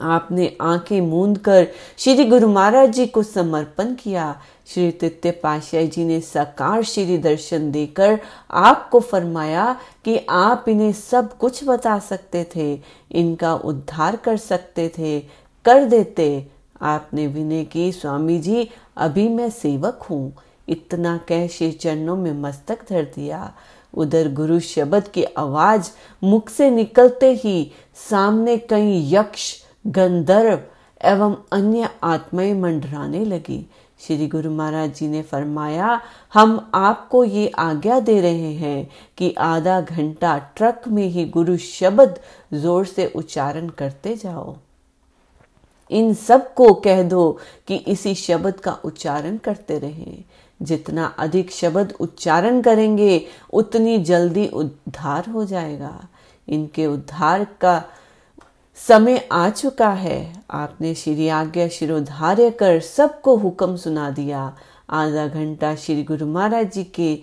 आपने 0.00 0.56
आँखें 0.60 1.00
मूंद 1.00 1.38
कर 1.38 1.66
श्री 1.98 2.24
गुरु 2.24 2.48
महाराज 2.48 2.88
जी 2.88 3.06
को 3.06 3.22
समर्पण 3.22 3.94
किया। 3.94 4.40
श्री 4.66 4.90
तृत्य 4.90 5.30
पाशाह 5.30 5.82
जी 5.82 6.04
ने 6.04 6.20
साकार 6.20 6.82
श्री 6.82 7.18
दर्शन 7.18 7.70
देकर 7.70 8.20
आपको 8.50 9.00
फरमाया 9.00 9.80
कि 10.04 10.26
आप 10.30 10.64
इन्हें 10.68 10.92
सब 10.92 11.36
कुछ 11.36 11.64
बता 11.64 11.98
सकते 11.98 12.46
थे, 12.56 12.80
इनका 13.12 13.54
उद्धार 13.54 14.16
कर 14.16 14.36
सकते 14.36 14.88
थे, 14.98 15.20
कर 15.64 15.84
देते। 15.84 16.46
आपने 16.82 17.26
विनय 17.26 17.64
की, 17.64 17.92
स्वामी 17.92 18.38
जी, 18.38 18.70
अभी 18.96 19.28
मैं 19.28 19.50
सेवक 19.50 20.02
हूँ। 20.02 20.36
इतना 20.72 21.16
कह 21.28 21.46
श्री 21.48 21.70
चरणों 21.72 22.16
में 22.16 22.32
मस्तक 22.32 22.88
धर 22.88 23.04
दिया। 23.14 23.52
उधर 23.94 24.32
गुरु 24.32 24.58
शब्द 24.60 25.08
की 25.08 25.22
आवाज़ 25.24 25.90
मुख 26.22 26.48
से 26.50 26.70
निकलते 26.70 27.32
ही 27.34 27.70
सामने 28.10 28.56
कई 28.70 29.02
यक्ष, 29.14 29.54
गंधर्व 29.86 30.60
एवं 31.00 31.36
अन्य 31.52 31.88
आत्माएँ 32.02 32.54
मंडराने 32.54 33.24
लगी। 33.24 33.64
श्री 34.00 34.26
गुरु 34.26 34.50
महाराज 34.50 34.94
जी 34.94 35.08
ने 35.08 35.22
फरमाया, 35.22 36.00
हम 36.34 36.70
आपको 36.74 37.22
ये 37.24 37.46
आज्ञा 37.58 37.98
दे 38.00 38.20
रहे 38.20 38.52
हैं 38.54 38.88
कि 39.18 39.32
आधा 39.38 39.80
घंटा 39.80 40.36
ट्रक 40.56 40.88
में 40.88 41.06
ही 41.06 41.24
गुरु 41.28 41.56
शब्द 41.56 42.18
ज़ोर 42.54 42.86
से 42.86 43.06
उच्चारण 43.06 43.68
करते 43.68 44.14
जाओ। 44.16 44.56
इन 45.90 46.12
सबको 46.14 46.72
कह 46.74 47.02
दो 47.02 47.30
कि 47.68 47.76
इसी 47.76 48.14
शब्द 48.14 48.60
का 48.60 48.72
उच्चारण 48.84 49.36
करते 49.36 49.78
रहें। 49.78 50.24
जितना 50.62 51.14
अधिक 51.18 51.50
शब्द 51.50 51.94
उच्चारण 52.00 52.60
करेंगे, 52.62 53.26
उतनी 53.52 53.98
जल्दी 53.98 54.46
उद्धार 54.46 55.30
हो 55.30 55.44
जाएगा। 55.44 56.08
इनके 56.48 56.86
उद्धार 56.86 57.46
का 57.60 57.84
समय 58.88 59.28
आ 59.32 59.50
चुका 59.50 59.90
है। 59.90 60.42
आपने 60.50 60.94
श्री 60.94 61.28
आज्ञा 61.28 61.68
शिरोधार्य 61.68 62.50
कर 62.50 62.80
सबको 62.80 63.36
हुक्म 63.36 63.76
सुना 63.76 64.10
दिया। 64.10 64.56
आधा 64.90 65.26
घंटा 65.26 65.74
श्री 65.74 66.02
गुरु 66.02 66.26
महाराज 66.26 66.72
जी 66.72 66.84
के, 66.84 67.18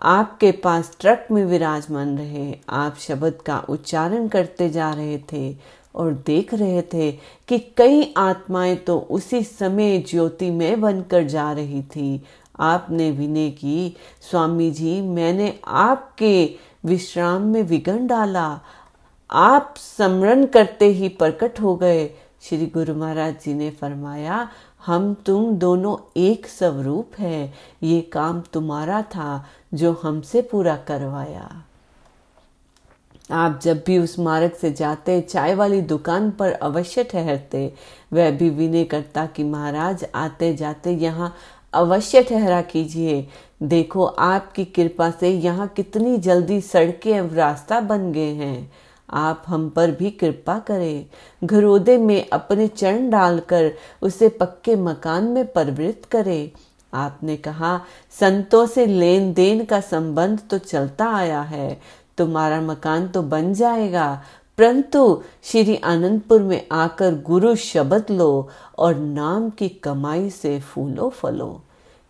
आपके 0.00 0.52
पास 0.52 0.96
ट्रक 1.00 1.26
में 1.32 1.44
विराजमान 1.44 2.18
रहे। 2.18 2.58
आप 2.68 2.96
शब्द 2.98 3.34
का 3.46 3.58
उच्चारण 3.68 4.28
करते 4.28 4.70
जा 4.70 4.90
रहे 4.90 5.18
थे 5.32 5.56
और 5.94 6.12
देख 6.26 6.54
रहे 6.54 6.82
थे 6.82 7.12
कि 7.48 7.58
कई 7.76 8.14
आत्माएँ 8.16 8.76
तो 8.76 8.98
उसी 9.10 9.42
समय 9.42 9.98
ज्योति 9.98 10.50
में 10.50 10.80
बनकर 10.80 11.24
जा 11.24 11.52
रही 11.52 11.82
थी। 11.82 12.22
आपने 12.60 13.10
विनय 13.10 13.50
की, 13.50 13.96
स्वामी 14.30 14.70
जी, 14.70 15.00
मैंने 15.00 15.60
आपके 15.66 16.54
विश्राम 16.84 17.42
में 17.42 17.62
विघन 17.62 18.06
डाला। 18.06 18.60
आप 19.30 19.74
स्मरण 19.76 20.46
करते 20.46 20.86
ही 20.86 21.08
प्रकट 21.08 21.60
हो 21.60 21.76
गए। 21.76 22.10
श्री 22.42 22.66
गुरु 22.66 22.94
महाराज 22.94 23.34
जी 23.34 23.54
ने 23.54 23.70
फरमाया, 23.70 24.48
हम 24.86 25.14
तुम 25.14 25.52
दोनों 25.52 26.10
एक 26.16 26.46
स्वरूप 26.46 27.10
है। 27.18 27.52
ये 27.82 28.00
काम 28.00 28.40
तुम्हारा 28.40 29.02
था, 29.02 29.46
जो 29.74 30.00
हमसे 30.02 30.42
पूरा 30.42 30.76
करवाया। 30.76 31.62
आप 33.30 33.60
जब 33.62 33.82
भी 33.86 33.98
उस 33.98 34.18
मार्ग 34.18 34.52
से 34.52 34.72
जाते, 34.72 35.20
चाय 35.20 35.54
वाली 35.54 35.80
दुकान 35.80 36.30
पर 36.30 36.52
अवश्य 36.52 37.04
ठहरते। 37.04 37.74
वह 38.12 38.30
भी 38.30 38.50
विनय 38.50 38.84
करता 38.84 39.26
कि 39.26 39.44
महाराज 39.44 40.06
आते 40.14 40.54
जाते 40.54 40.92
यहाँ 40.92 41.34
अवश्य 41.74 42.22
ठहरा 42.22 42.62
कीजिए। 42.62 43.28
देखो, 43.62 44.04
आपकी 44.04 44.64
कृपा 44.64 45.10
से 45.10 45.28
यहाँ 45.28 45.68
कितनी 45.68 46.18
जल्दी 46.18 46.60
सड़कें 46.60 47.12
एवं 47.12 47.30
रास्ता 47.30 47.80
बन 47.80 48.12
गए 48.12 48.32
हैं। 48.32 48.72
आप 49.10 49.42
हम 49.46 49.68
पर 49.68 49.90
भी 49.90 50.10
कृपा 50.10 50.58
करें। 50.58 51.06
घरोदे 51.44 51.98
में 51.98 52.28
अपने 52.32 52.68
चरण 52.68 53.10
डालकर 53.10 53.72
उसे 54.02 54.28
पक्के 54.28 54.76
मकान 54.76 55.24
में 55.24 55.52
परिवृत 55.52 56.02
करें। 56.10 56.50
आपने 56.94 57.36
कहा, 57.36 57.80
संतों 58.20 58.66
से 58.66 58.86
लेन 58.86 59.32
देन 59.32 59.64
का 59.64 59.80
संबंध 59.80 60.38
तो 60.50 60.58
चलता 60.58 61.14
आया 61.14 61.40
है। 61.40 61.80
तुम्हारा 62.18 62.60
मकान 62.60 63.08
तो 63.08 63.22
बन 63.22 63.54
जाएगा। 63.54 64.22
परंतु 64.58 65.22
श्री 65.44 65.76
आनंदपुर 65.76 66.42
में 66.42 66.66
आकर 66.72 67.14
गुरु 67.22 67.54
शब्द 67.56 68.10
लो 68.10 68.48
और 68.78 68.96
नाम 68.96 69.48
की 69.50 69.68
कमाई 69.84 70.28
से 70.30 70.58
फूलो 70.60 71.08
फलो। 71.10 71.60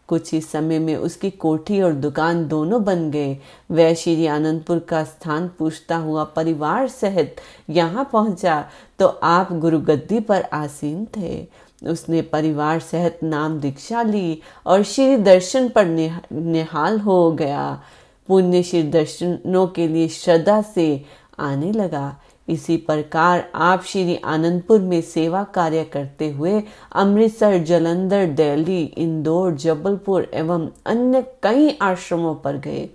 कुछ 0.09 0.33
ही 0.33 0.41
समय 0.41 0.79
में 0.79 0.95
उसकी 0.97 1.31
कोठी 1.31 1.81
और 1.83 1.93
दुकान 1.93 2.47
दोनों 2.49 2.83
बन 2.85 3.11
गए। 3.11 3.37
वह 3.71 3.93
श्री 3.95 4.27
आनंदपुर 4.27 4.79
का 4.79 5.03
स्थान 5.05 5.49
पूछता 5.59 5.97
हुआ 5.97 6.25
परिवार 6.37 6.89
सहित 6.89 7.41
यहाँ 7.71 8.09
पहुँचा 8.13 8.65
तो 8.99 9.07
आप 9.07 9.53
गुरु 9.53 9.79
गद्दी 9.81 10.21
पर 10.21 10.43
आसीन 10.53 11.07
थे। 11.17 11.47
उसने 11.83 12.23
परिवार 12.23 12.81
सहित 12.81 13.23
नाम 13.23 13.59
दीक्षा 13.61 14.03
ली 14.03 14.41
और 14.67 14.83
श्री 14.85 15.17
दर्शन 15.19 15.69
पर 15.69 15.87
निहाल 16.33 16.99
हो 17.01 17.31
गया। 17.33 17.83
पुण्य 18.29 18.63
श्री 18.63 18.83
दर्शनों 18.83 19.67
के 19.67 19.89
लिए 19.89 20.09
श्रद्धा 20.11 20.61
से 20.65 21.05
आने 21.39 21.73
लगा। 21.73 22.17
इसी 22.53 22.77
प्रकार 22.77 23.45
आप 23.55 23.83
श्री 23.83 24.17
आनंदपुर 24.27 24.81
में 24.81 25.01
सेवा 25.03 25.43
कार्य 25.45 25.85
करते 25.85 26.31
हुए 26.31 26.63
अमृतसर, 26.93 27.59
जलंधर, 27.59 28.27
दिल्ली, 28.27 28.83
इंदौर, 28.85 29.53
जबलपुर 29.55 30.31
एवं 30.35 30.69
अन्य 30.87 31.23
कई 31.43 31.77
आश्रमों 31.83 32.35
पर 32.35 32.57
गए। 32.57 32.89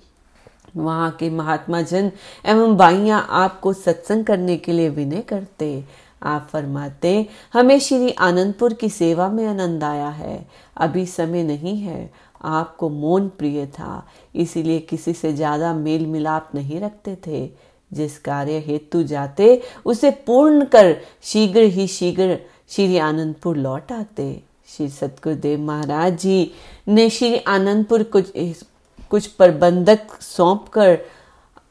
वहाँ 0.77 1.11
के 1.11 1.29
महात्मा 1.29 1.81
जन 1.81 2.11
एवं 2.45 2.75
बाइया 2.77 3.17
आपको 3.17 3.73
सत्संग 3.73 4.25
करने 4.25 4.57
के 4.57 4.71
लिए 4.71 4.89
विनय 4.89 5.21
करते। 5.21 5.83
आप 6.23 6.47
फरमाते, 6.51 7.27
हमें 7.53 7.79
श्री 7.79 8.11
आनंदपुर 8.11 8.73
की 8.73 8.89
सेवा 8.89 9.27
में 9.29 9.45
आनंद 9.45 9.83
आया 9.83 10.09
है। 10.09 10.45
अभी 10.77 11.05
समय 11.05 11.43
नहीं 11.43 11.77
है। 11.77 12.09
आपको 12.41 12.89
मौन 12.89 13.27
प्रिय 13.29 13.65
था। 13.65 14.05
इसीलिए 14.35 14.79
किसी 14.79 15.13
से 15.13 15.33
ज़्यादा 15.33 15.73
मेल 15.73 16.05
मिलाप 16.05 16.49
नहीं 16.55 16.79
रखते 16.79 17.17
थे। 17.27 17.45
जिस 17.91 18.17
कार्य 18.19 18.57
हेतु 18.59 19.03
जाते, 19.03 19.61
उसे 19.85 20.11
पूर्ण 20.27 20.65
कर 20.65 20.95
शीघ्र 21.23 21.61
ही 21.61 21.87
शीघ्र 21.87 22.37
श्री 22.69 22.97
आनंदपुर 22.97 23.57
लौट 23.57 23.91
आते। 23.91 24.31
श्री 24.67 24.87
सतगुरुदेव 24.89 25.59
महाराज 25.59 26.17
जी 26.19 26.51
ने 26.87 27.09
श्री 27.09 27.37
आनंदपुर 27.37 28.03
कुछ 28.03 28.31
कुछ 29.11 29.27
प्रबंधक 29.27 30.21
सौंप 30.21 30.67
कर 30.67 30.97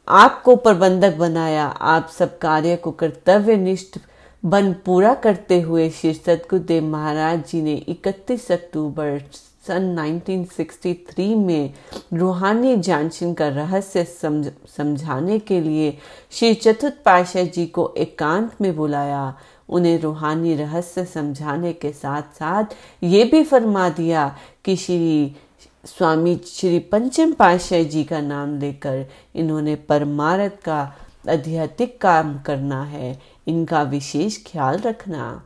आपको 0.09 0.55
प्रबंधक 0.57 1.17
बनाया। 1.17 1.65
आप 1.65 2.09
सब 2.09 2.39
कार्य 2.39 2.77
को 2.77 2.91
कर्तव्य 2.93 3.57
निष्ठ 3.57 3.99
बन 4.43 4.73
पूरा 4.85 5.15
करते 5.15 5.61
हुए 5.61 5.89
श्री 5.91 6.13
सतगुरुदेव 6.15 6.85
महाराज 6.85 7.43
जी 7.49 7.63
ने 7.63 7.75
31 7.89 8.51
अक्टूबर 8.53 9.19
सन 9.67 9.95
1963 9.99 11.35
में 11.37 11.75
रूहानी 12.13 12.77
जानशीन 12.77 13.35
का 13.35 13.49
रहस्य 13.49 14.05
समझ, 14.05 14.47
समझाने 14.77 15.39
के 15.39 15.61
लिए 15.61 15.99
श्री 16.31 16.55
चतुर्थ 16.55 16.95
पाशाह 17.05 17.45
जी 17.45 17.67
को 17.67 17.95
एकांत 17.99 18.61
में 18.61 18.77
बुलाया। 18.77 19.39
उन्हें 19.69 19.99
रूहानी 20.01 20.55
रहस्य 20.55 21.05
समझाने 21.05 21.73
के 21.73 21.93
साथ 21.93 22.23
साथ 22.23 22.65
ये 23.03 23.25
भी 23.25 23.43
फरमा 23.43 23.89
दिया 23.89 24.37
कि 24.65 24.77
श्री 24.77 25.37
स्वामी 25.85 26.37
श्री 26.47 26.79
पंचम 26.79 27.33
पाशाह 27.33 27.83
जी 27.83 28.05
का 28.05 28.21
नाम 28.21 28.59
लेकर 28.59 29.07
इन्होंने 29.35 29.75
परमारथ 29.89 30.63
का 30.65 30.81
आध्यात्मिक 31.29 32.01
काम 32.01 32.39
करना 32.39 32.83
है। 32.85 33.19
इनका 33.47 33.83
विशेष 33.83 34.37
ख्याल 34.47 34.79
रखना। 34.79 35.43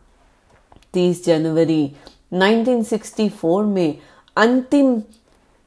30 0.94 1.24
जनवरी 1.24 1.92
1964 2.32 3.64
में 3.64 3.98
अंतिम 4.36 5.02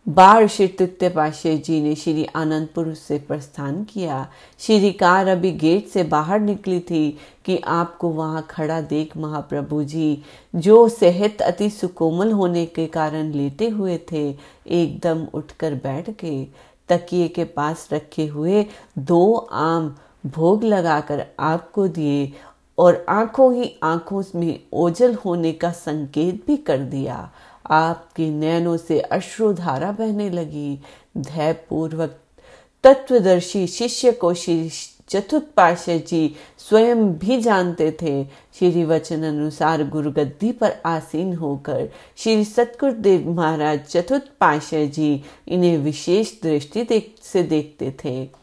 बार 0.10 0.48
श्री 0.48 0.68
तृतीय 0.68 1.10
पाशाह 1.10 1.56
जी 1.56 1.82
ने 1.82 1.96
श्री 1.96 2.26
आनंदपुर 2.36 2.94
से 2.94 3.18
प्रस्थान 3.20 3.84
किया। 3.84 4.28
श्री 4.60 4.92
कार 4.92 5.28
अभी 5.28 5.52
गेट 5.52 5.88
से 5.88 6.04
बाहर 6.04 6.40
निकली 6.40 6.80
थी 6.80 7.18
कि 7.46 7.58
आपको 7.58 8.10
वहाँ 8.10 8.48
खड़ा 8.50 8.82
देख 8.82 9.18
महाप्रभु 9.18 9.84
जी, 9.84 10.24
जो 10.56 10.90
सेहत 10.90 11.42
अति 11.42 11.70
सुकोमल 11.70 12.32
होने 12.32 12.66
के 12.66 12.88
कारण 12.88 13.32
लेटे 13.32 13.70
हुए 13.70 14.00
थे, 14.12 14.36
एकदम 14.68 15.28
उठकर 15.34 15.74
बैठ 15.74 16.10
गए। 16.10 16.48
तकिए 16.90 17.28
के 17.28 17.44
पास 17.44 17.90
रखे 17.94 18.28
हुए 18.28 18.66
दो 18.98 19.36
आम 19.52 19.96
भोग 20.26 20.64
लगाकर 20.64 21.26
आपको 21.40 21.88
दिए 21.88 22.34
और 22.78 23.06
आँखों 23.10 23.54
ही 23.56 23.74
आँखों 23.84 24.24
में 24.36 24.60
ओझल 24.74 25.14
होने 25.16 25.52
का 25.52 25.72
संकेत 25.72 26.44
भी 26.48 26.58
कर 26.58 26.78
दिया। 26.78 27.30
आपके 27.72 28.30
नैनों 28.30 28.78
से 28.78 29.00
अश्रुधारा 29.00 29.92
बहने 29.92 30.30
लगी। 30.30 30.80
धैर्य 31.18 31.54
पूर्वक 31.70 32.20
तत्वदर्शी 32.84 33.68
शिष्य 33.68 34.12
को 34.12 34.34
श्री 34.34 34.70
चतुर्थ 35.10 35.44
पाशाह 35.58 35.98
जी 35.98 36.36
स्वयं 36.58 37.14
भी 37.14 37.40
जानते 37.42 37.92
थे। 38.02 38.24
श्री 38.60 38.84
वचन 38.84 39.24
अनुसार 39.24 39.84
गुरु 39.90 40.12
गद्दी 40.12 40.52
पर 40.52 40.74
आसीन 40.86 41.34
होकर 41.34 41.90
श्री 42.18 42.44
सतगुरुदेव 42.46 43.30
महाराज 43.32 43.80
चतुर्थ 43.80 44.24
पाशाह 44.40 44.86
जी 44.86 45.24
इन्हें 45.48 45.78
विशेष 45.78 46.32
दृष्टि 46.44 47.16
से 47.24 47.44
देखते 47.44 47.96
थे। 48.06 48.43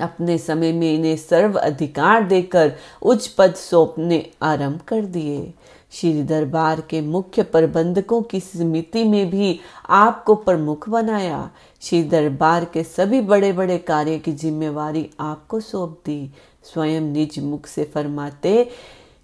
अपने 0.00 0.38
समय 0.38 0.72
में 0.72 0.94
इन्हें 0.94 1.16
सर्व 1.16 1.58
अधिकार 1.58 2.22
देकर 2.22 2.72
उच्च 3.02 3.26
पद 3.26 3.54
सौंपने 3.54 4.30
आरंभ 4.42 4.80
कर 4.80 5.04
दिए। 5.04 5.52
श्री 5.92 6.22
दरबार 6.22 6.80
के 6.80 7.00
मुख्य 7.00 7.42
प्रबंधकों 7.42 8.22
की 8.22 8.40
समिति 8.40 9.04
में 9.04 9.30
भी 9.30 9.58
आपको 9.88 10.34
प्रमुख 10.34 10.88
बनाया। 10.88 11.50
श्री 11.80 12.02
दरबार 12.02 12.64
के 12.64 12.82
सभी 12.82 13.20
बड़े 13.20 13.52
बड़े 13.52 13.78
कार्य 13.78 14.18
की 14.18 14.32
जिम्मेवारी 14.32 15.10
आपको 15.20 15.60
सौंप 15.60 15.98
दी। 16.06 16.30
स्वयं 16.64 17.00
निज 17.00 17.38
मुख 17.38 17.66
से 17.66 17.84
फरमाते, 17.84 18.68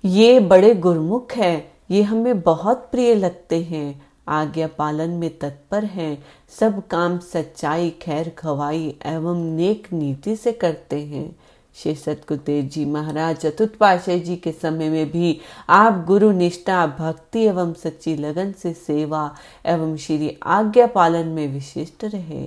ये 0.04 0.40
बड़े 0.40 0.74
गुरमुख 0.74 1.32
है, 1.32 1.72
ये 1.90 2.02
हमें 2.02 2.40
बहुत 2.40 2.88
प्रिय 2.92 3.14
लगते 3.14 3.60
हैं। 3.62 4.07
आज्ञा 4.28 4.66
पालन 4.68 5.10
में 5.10 5.38
तत्पर 5.38 5.84
हैं। 5.84 6.24
सब 6.60 6.86
काम 6.86 7.18
सच्चाई, 7.18 7.90
खैर 7.90 8.28
खवाई 8.38 8.94
एवं 9.06 9.44
नेक 9.56 9.92
नीति 9.92 10.36
से 10.36 10.52
करते 10.52 11.00
हैं। 11.00 11.36
श्री 11.74 11.94
सतगुरुदेव 11.94 12.64
जी 12.64 12.84
महाराज 12.84 13.36
चतुर्थ 13.36 13.76
पाशाह 13.76 14.16
जी 14.16 14.36
के 14.36 14.52
समय 14.52 14.88
में 14.88 15.10
भी 15.10 15.38
आप 15.68 16.04
गुरु 16.06 16.30
निष्ठा, 16.30 16.86
भक्ति 16.86 17.40
एवं 17.40 17.72
सच्ची 17.72 18.16
लगन 18.16 18.52
से 18.52 18.72
सेवा 18.72 19.34
एवं 19.66 19.96
श्री 19.96 20.36
आज्ञा 20.42 20.86
पालन 20.86 21.28
में 21.28 21.46
विशिष्ट 21.48 22.04
रहे। 22.04 22.42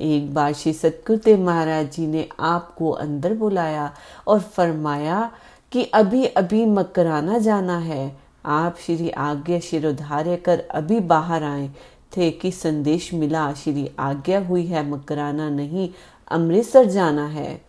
एक 0.00 0.34
बार 0.34 0.52
श्री 0.52 0.72
सतगुरुदेव 0.72 1.40
महाराज 1.40 1.90
जी 1.92 2.06
ने 2.06 2.28
आपको 2.40 2.90
अंदर 2.90 3.34
बुलाया 3.34 3.92
और 4.26 4.40
फरमाया 4.40 5.30
कि 5.72 5.84
अभी 5.84 6.24
अभी 6.24 6.64
मकराना 6.66 7.38
जाना 7.38 7.78
है। 7.78 8.25
आप 8.46 8.76
श्री 8.86 9.10
आज्ञा 9.10 9.60
शिरोधार्य 9.60 10.36
कर 10.36 10.60
अभी 10.70 11.00
बाहर 11.00 11.42
आए। 11.42 11.70
थे 12.16 12.30
कि 12.30 12.50
संदेश 12.50 13.14
मिला, 13.14 13.52
श्री 13.52 13.90
आज्ञा 13.98 14.40
हुई 14.40 14.66
है, 14.66 14.90
मकराना 14.90 15.50
नहीं, 15.50 15.90
अमृतसर 16.30 16.84
जाना 16.84 17.26
है। 17.26 17.62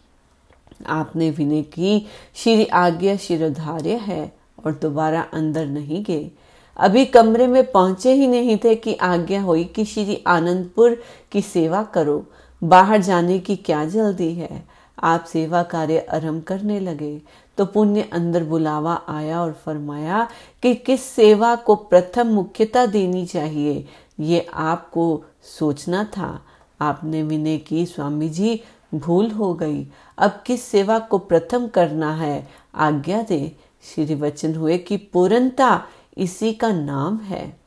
आपने 0.88 1.30
विनय 1.30 1.62
की, 1.62 2.08
श्री 2.36 2.66
आज्ञा 2.66 3.16
शिरोधार्य 3.16 3.94
है 3.94 4.38
और 4.66 4.80
दोबारा 4.82 5.22
अंदर 5.34 5.66
नहीं 5.66 6.04
गए। 6.04 6.32
अभी 6.78 7.06
कमरे 7.06 7.48
में 7.48 7.72
पहुँचे 7.72 8.14
ही 8.14 8.28
नहीं 8.28 8.58
थे 8.64 8.76
कि 8.76 8.94
आज्ञा 8.94 9.42
हुई 9.42 9.64
कि 9.64 9.86
श्री 9.86 10.24
आनंदपुर 10.28 11.04
की 11.32 11.42
सेवा 11.42 11.84
करो। 11.84 12.26
बाहर 12.64 13.02
जाने 13.02 13.40
की 13.40 13.56
क्या 13.56 13.86
जल्दी 13.86 14.34
है? 14.34 14.68
आप 15.04 15.24
सेवा 15.24 15.64
कार्य 15.64 16.08
आरंभ 16.14 16.44
करने 16.44 16.80
लगे। 16.80 17.22
तो 17.58 17.66
पुण्य 17.66 18.10
अंदर 18.14 18.44
बुलावा 18.44 19.02
आया 19.08 19.42
और 19.42 19.52
फरमाया 19.52 20.28
कि 20.64 20.76
किस 20.76 21.04
सेवा 21.04 21.56
को 21.56 21.76
प्रथम 21.76 22.28
मुख्यता 22.28 22.86
देनी 22.86 23.26
चाहिए, 23.26 23.88
ये 24.20 24.48
आपको 24.54 25.24
सोचना 25.60 26.04
था। 26.04 26.42
आपने 26.82 27.24
विनय 27.24 27.58
की, 27.58 27.86
स्वामी 27.86 28.30
जी, 28.30 28.64
भूल 28.96 29.32
हो 29.32 29.54
गई। 29.54 29.88
अब 30.18 30.44
किस 30.46 30.64
सेवा 30.64 31.00
को 31.00 31.18
प्रथम 31.18 31.68
करना 31.68 32.14
है? 32.14 32.48
आज्ञा 32.76 33.22
दे। 33.22 33.56
श्री 33.84 34.16
वचन 34.16 34.56
हुए 34.56 34.78
कि 34.78 34.98
पूर्णता 34.98 35.84
इसी 36.18 36.54
का 36.54 36.72
नाम 36.72 37.18
है। 37.18 37.60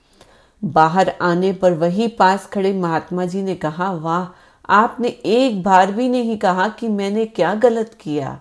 बाहर 0.64 1.14
आने 1.22 1.52
पर 1.52 1.72
वही 1.72 2.08
पास 2.08 2.46
खड़े 2.46 2.72
महात्मा 2.72 3.24
जी 3.24 3.42
ने 3.42 3.54
कहा, 3.54 3.92
वाह, 3.92 4.36
आपने 4.68 5.08
एक 5.08 5.62
बार 5.62 5.92
भी 5.92 6.08
नहीं 6.08 6.36
कहा 6.36 6.68
कि 6.68 6.88
मैंने 6.88 7.24
क्या 7.24 7.54
गलत 7.54 7.98
किया। 8.00 8.40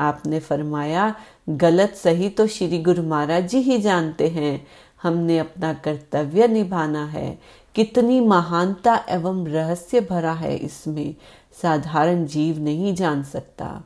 आपने 0.00 0.38
फरमाया, 0.40 1.14
गलत 1.48 1.94
सही 1.94 2.28
तो 2.28 2.46
श्री 2.46 2.82
गुरु 2.82 3.02
महाराज 3.02 3.48
जी 3.48 3.58
ही 3.58 3.78
जानते 3.78 4.28
हैं। 4.28 4.66
हमने 5.02 5.38
अपना 5.38 5.72
कर्तव्य 5.74 6.48
निभाना 6.48 7.04
है। 7.04 7.38
कितनी 7.74 8.20
महानता 8.20 8.94
एवं 9.08 9.46
रहस्य 9.46 10.00
भरा 10.00 10.32
है 10.32 10.56
इसमें। 10.56 11.14
साधारण 11.62 12.24
जीव 12.26 12.58
नहीं 12.58 12.94
जान 12.94 13.22
सकता। 13.22 13.82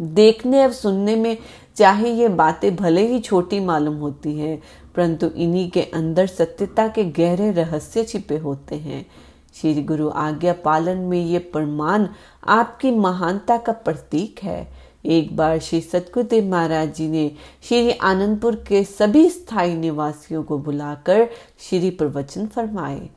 देखने 0.00 0.62
और 0.64 0.72
सुनने 0.72 1.16
में 1.16 1.36
चाहे 1.76 2.10
ये 2.10 2.28
बातें 2.28 2.76
भले 2.76 3.06
ही 3.08 3.20
छोटी 3.20 3.60
मालूम 3.60 3.94
होती 3.94 4.38
हैं, 4.38 4.62
परंतु 4.94 5.26
इन्हीं 5.26 5.70
के 5.70 5.82
अंदर 5.82 6.26
सत्यता 6.26 6.88
के 6.88 7.04
गहरे 7.04 7.50
रहस्य 7.50 8.04
छिपे 8.04 8.38
होते 8.38 8.76
हैं। 8.76 9.06
श्री 9.54 9.82
गुरु 9.82 10.08
आज्ञा 10.08 10.52
पालन 10.52 10.98
में 10.98 11.24
ये 11.26 11.38
प्रमाण 11.38 12.06
आपकी 12.48 12.90
महानता 12.90 13.56
का 13.56 13.72
प्रतीक 13.72 14.42
है। 14.42 14.79
एक 15.06 15.36
बार 15.36 15.58
श्री 15.58 15.80
सतगुरुदेव 15.80 16.44
महाराज 16.44 16.94
जी 16.94 17.08
ने 17.08 17.32
श्री 17.62 17.90
आनंदपुर 17.90 18.54
के 18.68 18.84
सभी 18.84 19.30
स्थायी 19.30 19.74
निवासियों 19.74 20.42
को 20.42 20.58
बुलाकर 20.58 21.28
श्री 21.58 21.90
प्रवचन 21.90 22.46
फरमाए। 22.46 23.08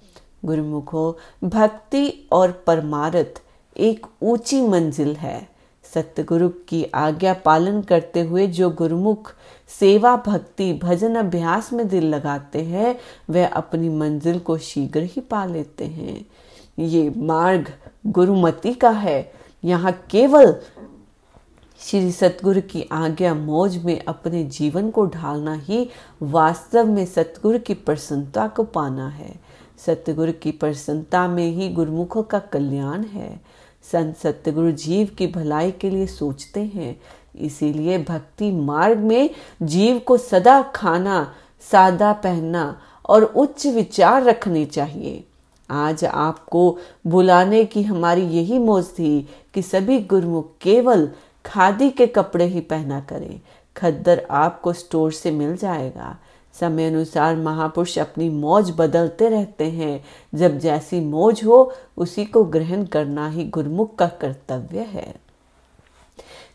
गुरुमुखो, 0.45 1.17
भक्ति 1.43 2.27
और 2.31 2.63
परमारथ 2.67 3.41
एक 3.77 4.05
ऊँची 4.21 4.61
मंजिल 4.61 5.15
है। 5.15 5.49
सतगुरु 5.93 6.49
की 6.49 6.83
आज्ञा 6.95 7.33
पालन 7.33 7.81
करते 7.81 8.21
हुए 8.21 8.47
जो 8.47 8.69
गुरुमुख 8.69 9.33
सेवा, 9.79 10.23
भक्ति, 10.27 10.73
भजन, 10.73 11.15
अभ्यास 11.15 11.73
में 11.73 11.87
दिल 11.87 12.05
लगाते 12.05 12.61
हैं, 12.61 12.99
वह 13.29 13.47
अपनी 13.47 13.89
मंजिल 13.89 14.39
को 14.39 14.57
शीघ्र 14.57 15.01
ही 15.03 15.21
पा 15.21 15.45
लेते 15.45 15.85
हैं। 15.85 16.25
ये 16.79 17.13
मार्ग 17.17 17.73
गुरुमति 18.07 18.73
का 18.73 18.89
है। 18.89 19.33
यहाँ 19.65 19.91
केवल 20.09 20.55
श्री 21.85 22.11
सतगुरु 22.11 22.61
की 22.61 22.89
आज्ञा 22.91 23.33
मौज 23.33 23.77
में 23.77 24.05
अपने 24.05 24.43
जीवन 24.43 24.89
को 24.89 25.05
ढालना 25.05 25.53
ही 25.53 25.89
वास्तव 26.21 26.85
में 26.85 27.05
सतगुरु 27.05 27.59
की 27.59 27.73
प्रसन्नता 27.73 28.47
को 28.47 28.63
पाना 28.63 29.09
है। 29.09 29.35
सतगुरु 29.85 30.31
की 30.31 30.51
प्रसन्नता 30.51 31.27
में 31.27 31.51
ही 31.51 31.69
गुरुमुखों 31.69 32.23
का 32.23 32.39
कल्याण 32.39 33.03
है। 33.03 33.41
संत 33.91 34.17
सत्यगुरु 34.17 34.71
जीव 34.71 35.07
की 35.17 35.27
भलाई 35.27 35.71
के 35.71 35.89
लिए 35.89 36.07
सोचते 36.07 36.59
हैं। 36.59 37.01
इसीलिए 37.35 37.97
भक्ति 37.97 38.51
मार्ग 38.51 38.97
में 38.97 39.29
जीव 39.61 39.99
को 39.99 40.17
सदा 40.17 40.61
खाना, 40.61 41.33
सादा 41.71 42.13
पहनना 42.13 42.81
और 43.09 43.23
उच्च 43.23 43.65
विचार 43.65 44.23
रखने 44.23 44.65
चाहिए। 44.65 45.23
आज 45.69 46.05
आपको 46.05 46.77
बुलाने 47.07 47.65
की 47.65 47.83
हमारी 47.83 48.21
यही 48.21 48.59
मौज 48.59 48.85
थी 48.85 49.29
कि 49.53 49.61
सभी 49.61 49.99
गुरुमुख 49.99 50.57
केवल 50.61 51.09
खादी 51.45 51.89
के 51.89 52.07
कपड़े 52.07 52.45
ही 52.45 52.59
पहना 52.59 52.99
करें। 52.99 53.41
खद्दर 53.77 54.27
आपको 54.31 54.73
स्टोर 54.73 55.11
से 55.11 55.31
मिल 55.31 55.55
जाएगा। 55.57 56.17
समय 56.59 56.87
अनुसार 56.87 57.35
महापुरुष 57.35 57.99
अपनी 57.99 58.29
मौज 58.29 58.73
बदलते 58.77 59.29
रहते 59.29 59.63
हैं। 59.63 60.03
जब 60.35 60.57
जैसी 60.57 60.99
मौज 60.99 61.41
हो, 61.45 61.73
उसी 61.97 62.25
को 62.25 62.43
ग्रहण 62.43 62.85
करना 62.85 63.29
ही 63.29 63.43
गुरमुख 63.43 63.95
का 63.95 64.07
कर्तव्य 64.07 64.79
है। 64.79 65.15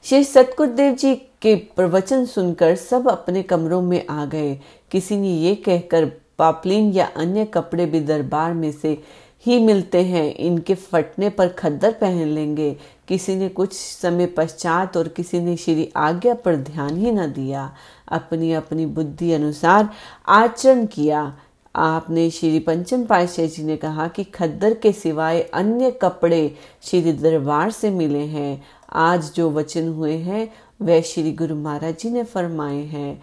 श्री 0.04 0.24
सतगुरुदेव 0.24 0.94
जी 0.94 1.14
के 1.14 1.54
प्रवचन 1.54 2.26
सुनकर 2.26 2.74
सब 2.74 3.08
अपने 3.08 3.42
कमरों 3.42 3.82
में 3.82 4.06
आ 4.06 4.24
गए। 4.24 4.60
किसी 4.90 5.16
ने 5.16 5.28
ये 5.28 5.54
कहकर 5.54 6.12
पापलिन 6.38 6.92
या 6.92 7.06
अन्य 7.16 7.44
कपड़े 7.44 7.86
भी 7.86 8.00
दरबार 8.00 8.54
में 8.54 8.72
से 8.72 9.02
ही 9.46 9.58
मिलते 9.58 10.02
हैं। 10.02 10.34
इनके 10.34 10.74
फटने 10.74 11.30
पर 11.30 11.48
खद्दर 11.48 11.92
पहन 11.92 12.26
लेंगे। 12.26 12.76
किसी 13.08 13.36
ने 13.36 13.48
कुछ 13.48 13.72
समय 13.72 14.26
पश्चात 14.26 14.96
और 14.96 15.08
किसी 15.08 15.40
ने 15.40 15.56
श्री 15.56 15.92
आज्ञा 15.96 16.34
पर 16.34 16.56
ध्यान 16.56 16.96
ही 16.96 17.12
न 17.12 17.32
दिया 17.32 17.74
अपनी 18.08 18.52
अपनी 18.52 18.86
बुद्धि 18.86 19.32
अनुसार 19.32 19.88
आचरण 20.28 20.86
किया। 20.86 21.38
आपने 21.76 22.30
श्री 22.30 22.58
पंचम 22.58 23.04
पाशाह 23.04 23.46
जी 23.46 23.62
ने 23.62 23.76
कहा 23.76 24.08
कि 24.08 24.24
खद्दर 24.24 24.74
के 24.74 24.92
सिवाय 24.92 25.40
अन्य 25.40 25.90
कपड़े 25.90 26.54
श्री 26.82 27.12
दरबार 27.12 27.70
से 27.70 27.90
मिले 27.90 28.26
हैं। 28.26 28.64
आज 28.92 29.32
जो 29.34 29.50
वचन 29.50 29.88
हुए 29.88 30.14
हैं, 30.14 30.54
वह 30.82 31.00
श्री 31.00 31.32
गुरु 31.32 31.54
महाराज 31.54 31.96
जी 31.98 32.10
ने 32.10 32.22
फरमाए 32.22 32.82
हैं। 32.84 33.22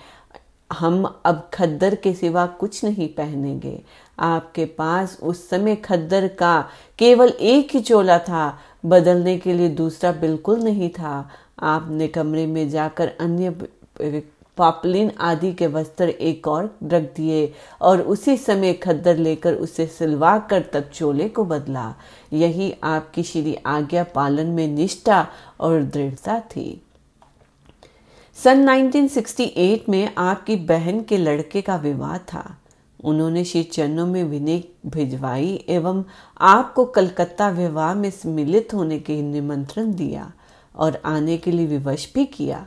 हम 0.74 1.22
अब 1.26 1.50
खद्दर 1.54 1.96
के 1.96 2.14
सिवा 2.14 2.46
कुछ 2.46 2.84
नहीं 2.86 3.08
पहनेंगे। 3.08 3.84
आपके 4.20 4.66
पास 4.66 5.20
उस 5.24 5.50
समय 5.50 5.76
खद्दर 5.76 6.28
का 6.28 6.70
केवल 7.00 7.30
एक 7.30 7.76
ही 7.76 7.80
चोला 7.80 8.20
था 8.20 8.60
बदलने 8.86 9.38
के 9.38 9.54
लिए 9.54 9.70
दूसरा 9.70 10.12
बिल्कुल 10.12 10.60
नहीं 10.60 10.90
था। 10.90 11.30
आपने 11.60 12.08
कमरे 12.08 12.46
में 12.46 12.70
जाकर 12.70 13.12
अन्य 13.20 13.50
पापलिन 14.58 15.12
आदि 15.20 15.54
के 15.54 15.68
वस्त्र 15.68 16.10
एक 16.10 16.48
और 16.48 16.78
रख 16.84 17.04
दिए 17.16 17.54
और 17.82 18.02
उसी 18.02 18.38
समय 18.38 18.74
खद्दर 18.74 19.18
लेकर 19.18 19.54
उसे 19.54 19.88
सिलवा 19.88 20.38
कर 20.40 20.62
तब 20.74 20.90
चोले 20.94 21.30
को 21.30 21.46
बदला। 21.46 21.96
यही 22.34 22.74
आपकी 22.84 23.24
श्री 23.24 23.56
आज्ञा 23.66 24.04
पालन 24.04 24.48
में 24.48 24.68
निष्ठा 24.68 25.28
और 25.60 25.84
दृढ़ता 25.84 26.40
थी। 26.40 26.82
सन 28.44 28.70
1968 28.70 29.90
में 29.90 30.16
आपकी 30.18 30.56
बहन 30.56 31.02
के 31.04 31.18
लड़के 31.18 31.62
का 31.62 31.76
विवाह 31.76 32.18
था। 32.18 32.58
उन्होंने 33.00 33.44
श्री 33.46 33.64
चरणों 33.64 34.06
में 34.08 34.24
विनय 34.24 34.64
भिजवाई 34.86 35.54
एवं 35.70 36.04
आपको 36.42 36.86
कलकत्ता 36.86 37.50
विवाह 37.50 37.94
में 37.94 38.10
सम्मिलित 38.12 38.74
होने 38.74 39.00
के 39.00 39.22
निमंत्रण 39.22 39.94
दिया 39.94 40.32
और 40.76 41.02
आने 41.06 41.38
के 41.38 41.52
लिए 41.52 41.66
विवश 41.68 42.12
भी 42.16 42.26
किया। 42.26 42.66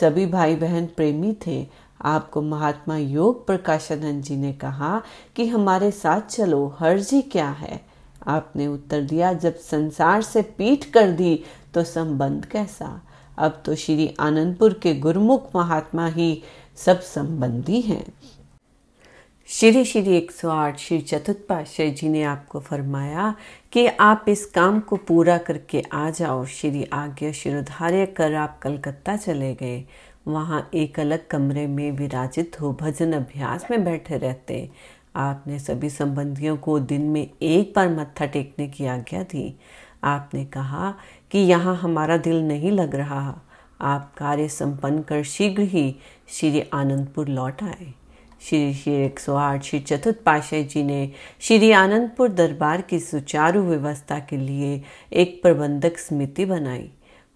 सभी 0.00 0.26
भाई 0.26 0.56
बहन 0.56 0.86
प्रेमी 0.86 1.36
थे। 1.46 1.66
आपको 2.00 2.42
महात्मा 2.42 2.96
योग 2.96 3.46
प्रकाशानंद 3.46 4.22
जी 4.22 4.36
ने 4.36 4.52
कहा 4.52 5.02
कि 5.36 5.46
हमारे 5.46 5.90
साथ 5.90 6.20
चलो 6.20 6.66
हर्जी 6.78 7.20
क्या 7.22 7.48
है? 7.48 7.80
आपने 8.26 8.66
उत्तर 8.66 9.02
दिया, 9.02 9.32
जब 9.32 9.56
संसार 9.56 10.22
से 10.22 10.42
पीठ 10.42 10.84
कर 10.84 11.10
दी 11.10 11.44
तो 11.74 11.84
संबंध 11.84 12.44
कैसा? 12.44 13.00
अब 13.38 13.62
तो 13.66 13.74
श्री 13.74 14.14
आनंदपुर 14.20 14.72
के 14.72 14.94
गुरुमुख 14.94 15.50
महात्मा 15.56 16.06
ही 16.06 16.42
सब 16.76 17.00
संबंधी 17.00 17.80
हैं। 17.80 18.04
श्री 19.48 19.84
श्री 19.84 20.16
एक 20.16 20.30
सौ 20.30 20.50
आठ 20.50 20.78
श्री 20.78 21.00
चतुर्थ 21.00 21.66
जी 21.80 22.08
ने 22.08 22.22
आपको 22.22 22.60
फरमाया 22.60 23.34
कि 23.72 23.86
आप 23.86 24.24
इस 24.28 24.46
काम 24.46 24.80
को 24.80 24.96
पूरा 24.96 25.38
करके 25.38 25.82
आ 25.92 26.10
जाओ। 26.10 26.44
श्री 26.44 26.84
आज्ञा 26.84 27.32
शिरोधार्य 27.32 28.06
कर 28.06 28.34
आप 28.34 28.58
कलकत्ता 28.58 29.16
चले 29.16 29.54
गए। 29.54 29.84
वहाँ 30.28 30.70
एक 30.74 31.00
अलग 31.00 31.26
कमरे 31.26 31.66
में 31.66 31.92
विराजित 31.92 32.60
हो 32.60 32.72
भजन 32.72 33.12
अभ्यास 33.12 33.66
में 33.70 33.84
बैठे 33.84 34.16
रहते। 34.16 34.70
आपने 35.16 35.58
सभी 35.58 35.90
संबंधियों 35.90 36.56
को 36.56 36.78
दिन 36.78 37.02
में 37.02 37.30
एक 37.42 37.72
बार 37.76 37.88
मत्था 37.88 38.26
टेकने 38.26 38.68
की 38.68 38.86
आज्ञा 38.86 39.22
दी। 39.22 39.56
आपने 40.04 40.44
कहा 40.44 40.94
कि 41.30 41.38
यहाँ 41.38 41.76
हमारा 41.76 42.16
दिल 42.16 42.42
नहीं 42.42 42.72
लग 42.72 42.94
रहा। 42.94 43.40
आप 43.80 44.14
कार्य 44.14 44.48
संपन्न 44.48 45.02
कर 45.02 45.22
शीघ्र 45.22 45.62
ही 45.62 45.96
श्री 46.28 46.60
आनंदपुर 46.72 47.28
लौट 47.28 47.62
आए। 47.62 47.94
श्री 48.48 48.74
श्री 48.74 48.94
एक 48.94 49.20
सौ 49.20 49.34
आठ 49.34 49.62
श्री 49.62 49.78
चतुर्थ 49.80 50.16
पाशाह 50.16 50.62
जी 50.62 50.82
ने 50.82 51.10
श्री 51.40 51.70
आनंदपुर 51.72 52.28
दरबार 52.28 52.80
की 52.80 52.98
सुचारू 53.00 53.62
व्यवस्था 53.62 54.18
के 54.18 54.36
लिए 54.36 54.82
एक 55.12 55.42
प्रबंधक 55.42 55.98
समिति 55.98 56.44
बनाई। 56.44 56.90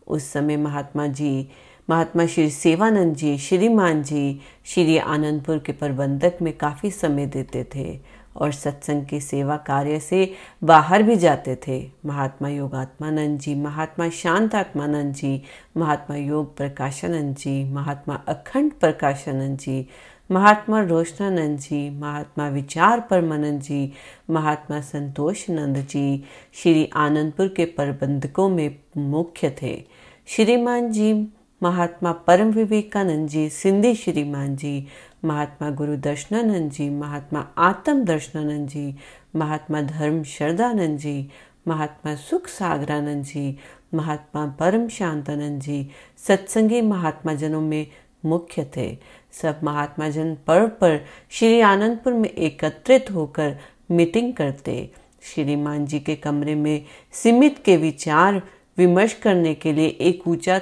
उस 0.07 0.33
समय 0.33 0.57
महात्मा 0.57 1.07
जी, 1.07 1.49
महात्मा 1.91 2.27
श्री 2.27 2.51
सेवानंद 2.51 3.17
जी, 3.17 3.39
श्रीमान 3.39 4.03
जी 4.03 4.41
श्री 4.65 4.99
आनंदपुर 4.99 5.59
के 5.59 5.73
प्रबंधक 5.73 6.39
में 6.43 6.57
काफ़ी 6.57 6.91
समय 6.91 7.27
देते 7.27 7.67
थे 7.75 7.99
और 8.37 8.53
सत्संग 8.53 9.07
की 9.07 9.21
सेवा 9.21 9.57
कार्य 9.57 10.01
से 10.01 10.35
बाहर 10.65 11.03
भी 11.03 11.17
जाते 11.17 11.57
थे। 11.69 11.91
महात्मा 12.07 12.49
योगात्मानंद 12.49 13.39
जी, 13.39 13.55
महात्मा 13.55 14.09
शांत 14.09 14.55
आत्मानंद 14.55 15.15
जी, 15.15 15.43
महात्मा 15.77 16.17
योग 16.17 16.57
प्रकाशानंद 16.57 17.37
जी, 17.37 17.65
महात्मा 17.65 18.15
अखंड 18.15 18.73
प्रकाशानंद 18.73 19.59
जी 19.59 19.89
महात्मा 20.31 20.81
रोशनानंद 20.81 21.59
जी 21.59 21.91
महात्मा 21.91 22.49
विचार 22.49 23.01
परमानंद 23.01 23.61
जी 23.61 23.93
महात्मा 24.31 24.81
संतोषनंद 24.81 25.77
जी 25.77 26.25
श्री 26.63 26.91
आनंदपुर 26.95 27.49
के 27.49 27.65
प्रबंधकों 27.65 28.49
में 28.49 28.77
मुख्य 28.97 29.57
थे। 29.63 29.85
श्रीमान 30.27 30.93
जी, 30.93 31.29
महात्मा 31.63 32.13
परम 32.13 32.51
विवेकानंद 32.51 33.29
जी, 33.29 33.49
सिंधी 33.51 33.95
श्रीमान 33.95 34.57
जी, 34.57 34.87
महात्मा 35.25 35.71
गुरु 35.71 35.97
दर्शनानंद 35.97 36.71
जी, 36.71 36.91
महात्मा 36.91 37.49
आत्म 37.59 38.05
दर्शनानंद 38.05 38.69
जी, 38.69 38.95
महात्मा 39.37 39.83
धर्म 39.83 40.23
शरदानंद 40.23 40.99
जी, 40.99 41.31
महात्मा 41.69 42.15
सुख 42.15 42.47
सागरानंद 42.47 43.25
जी, 43.25 43.59
महात्मा 43.95 44.47
परम 44.47 44.89
शांतानंद 44.89 45.61
जी, 45.61 45.91
सत्संगी 46.27 46.81
महात्मा 46.81 47.35
जनों 47.35 47.61
में 47.61 47.87
मुख्य 48.25 48.71
थे। 48.77 48.99
सब 49.33 49.61
महात्मा 49.65 50.09
जन 50.09 50.37
पर्व 50.47 50.69
पर 50.69 51.01
श्री 51.31 51.61
आनंदपुर 51.61 52.13
में 52.13 52.29
एकत्रित 52.29 53.11
होकर 53.11 53.57
मीटिंग 53.91 54.33
करते। 54.35 54.91
श्रीमान 55.23 55.87
जी 55.87 56.01
के 56.01 56.17
कमरे 56.17 56.55
में 56.55 56.85
सीमित 57.13 57.59
के 57.65 57.77
विचार 57.77 58.43
विमर्श 58.79 59.13
करने 59.13 59.55
के 59.55 59.73
लिए 59.73 59.87
एक 60.01 60.29
ऊँचा 60.29 60.59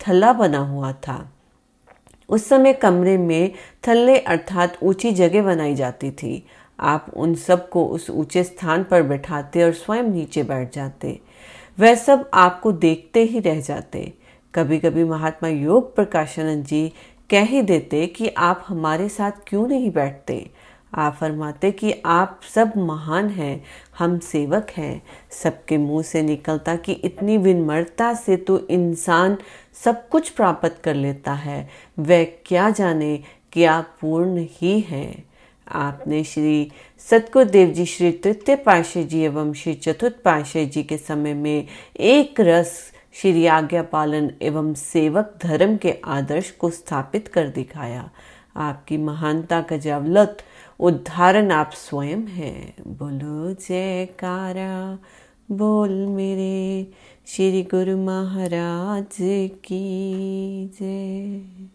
थल्ला 0.00 0.32
बना 0.32 0.58
हुआ 0.58 0.92
था। 0.92 1.32
उस 2.28 2.48
समय 2.48 2.72
कमरे 2.72 3.16
में 3.18 3.52
थल्ले 3.88 4.18
अर्थात 4.18 4.78
ऊँची 4.82 5.12
जगह 5.12 5.42
बनाई 5.42 5.74
जाती 5.74 6.10
थी। 6.10 6.46
आप 6.80 7.06
उन 7.16 7.34
सबको 7.34 7.86
उस 7.86 8.10
ऊँचे 8.10 8.44
स्थान 8.44 8.84
पर 8.84 9.02
बैठाते 9.02 9.62
और 9.62 9.72
स्वयं 9.72 10.02
नीचे 10.02 10.42
बैठ 10.42 10.74
जाते। 10.74 11.20
वह 11.80 11.94
सब 11.94 12.30
आपको 12.34 12.72
देखते 12.72 13.22
ही 13.22 13.40
रह 13.40 13.60
जाते। 13.60 14.12
कभी 14.54 14.78
कभी 14.78 15.04
महात्मा 15.04 15.48
योग 15.48 15.94
प्रकाशानंद 15.94 16.64
जी 16.64 16.92
कह 17.30 17.42
ही 17.42 17.62
देते 17.62 18.06
कि 18.06 18.28
आप 18.28 18.64
हमारे 18.68 19.08
साथ 19.08 19.32
क्यों 19.46 19.68
नहीं 19.68 19.90
बैठते? 19.90 20.50
आप 20.94 21.16
फरमाते 21.20 21.70
कि 21.70 22.02
आप 22.06 22.40
सब 22.54 22.72
महान 22.76 23.28
हैं, 23.28 23.64
हम 23.98 24.18
सेवक 24.18 24.66
हैं। 24.76 25.02
सबके 25.30 25.78
मुँह 25.78 26.02
से 26.02 26.22
निकलता 26.22 26.76
कि 26.76 26.92
इतनी 26.92 27.38
विनम्रता 27.38 28.14
से 28.14 28.36
तो 28.36 28.68
इंसान 28.68 29.36
सब 29.84 30.08
कुछ 30.08 30.28
प्राप्त 30.28 30.80
कर 30.84 30.94
लेता 30.94 31.32
है। 31.32 31.68
वह 31.98 32.24
क्या 32.24 32.70
जाने 32.70 33.22
कि 33.52 33.64
आप 33.64 33.96
पूर्ण 34.00 34.46
ही 34.50 34.80
हैं। 34.80 35.24
आपने 35.68 36.24
श्री 36.24 36.72
सतगुरुदेव 36.98 37.70
जी 37.70 37.86
श्री 37.86 38.12
तृतीय 38.12 38.56
पाशे 38.56 39.04
जी 39.04 39.20
एवं 39.20 39.52
श्री 39.52 39.74
चतुर्थ 39.74 40.14
पाशे 40.24 40.66
जी 40.66 40.82
के 40.82 40.98
समय 40.98 41.34
में 41.34 41.66
एक 41.96 42.40
रस 42.40 42.92
श्री 43.22 43.46
आज्ञा 43.46 43.82
पालन 43.82 44.30
एवं 44.42 44.74
सेवक 44.74 45.38
धर्म 45.42 45.76
के 45.76 45.94
आदर्श 46.04 46.50
को 46.50 46.70
स्थापित 46.70 47.28
कर 47.28 47.48
दिखाया। 47.48 48.10
आपकी 48.56 48.96
महानता 48.96 49.60
का 49.60 49.76
जवलत 49.76 50.38
उदाहरण 50.80 51.50
आप 51.50 51.70
स्वयं 51.74 52.18
हैं। 52.18 52.74
बोलो, 52.86 53.52
जयकारा। 53.52 54.98
बोल 55.50 56.06
मेरे 56.06 56.90
श्री 57.26 57.62
गुरु 57.62 57.96
महाराज 57.96 59.16
की 59.64 60.70
जय। 60.80 61.66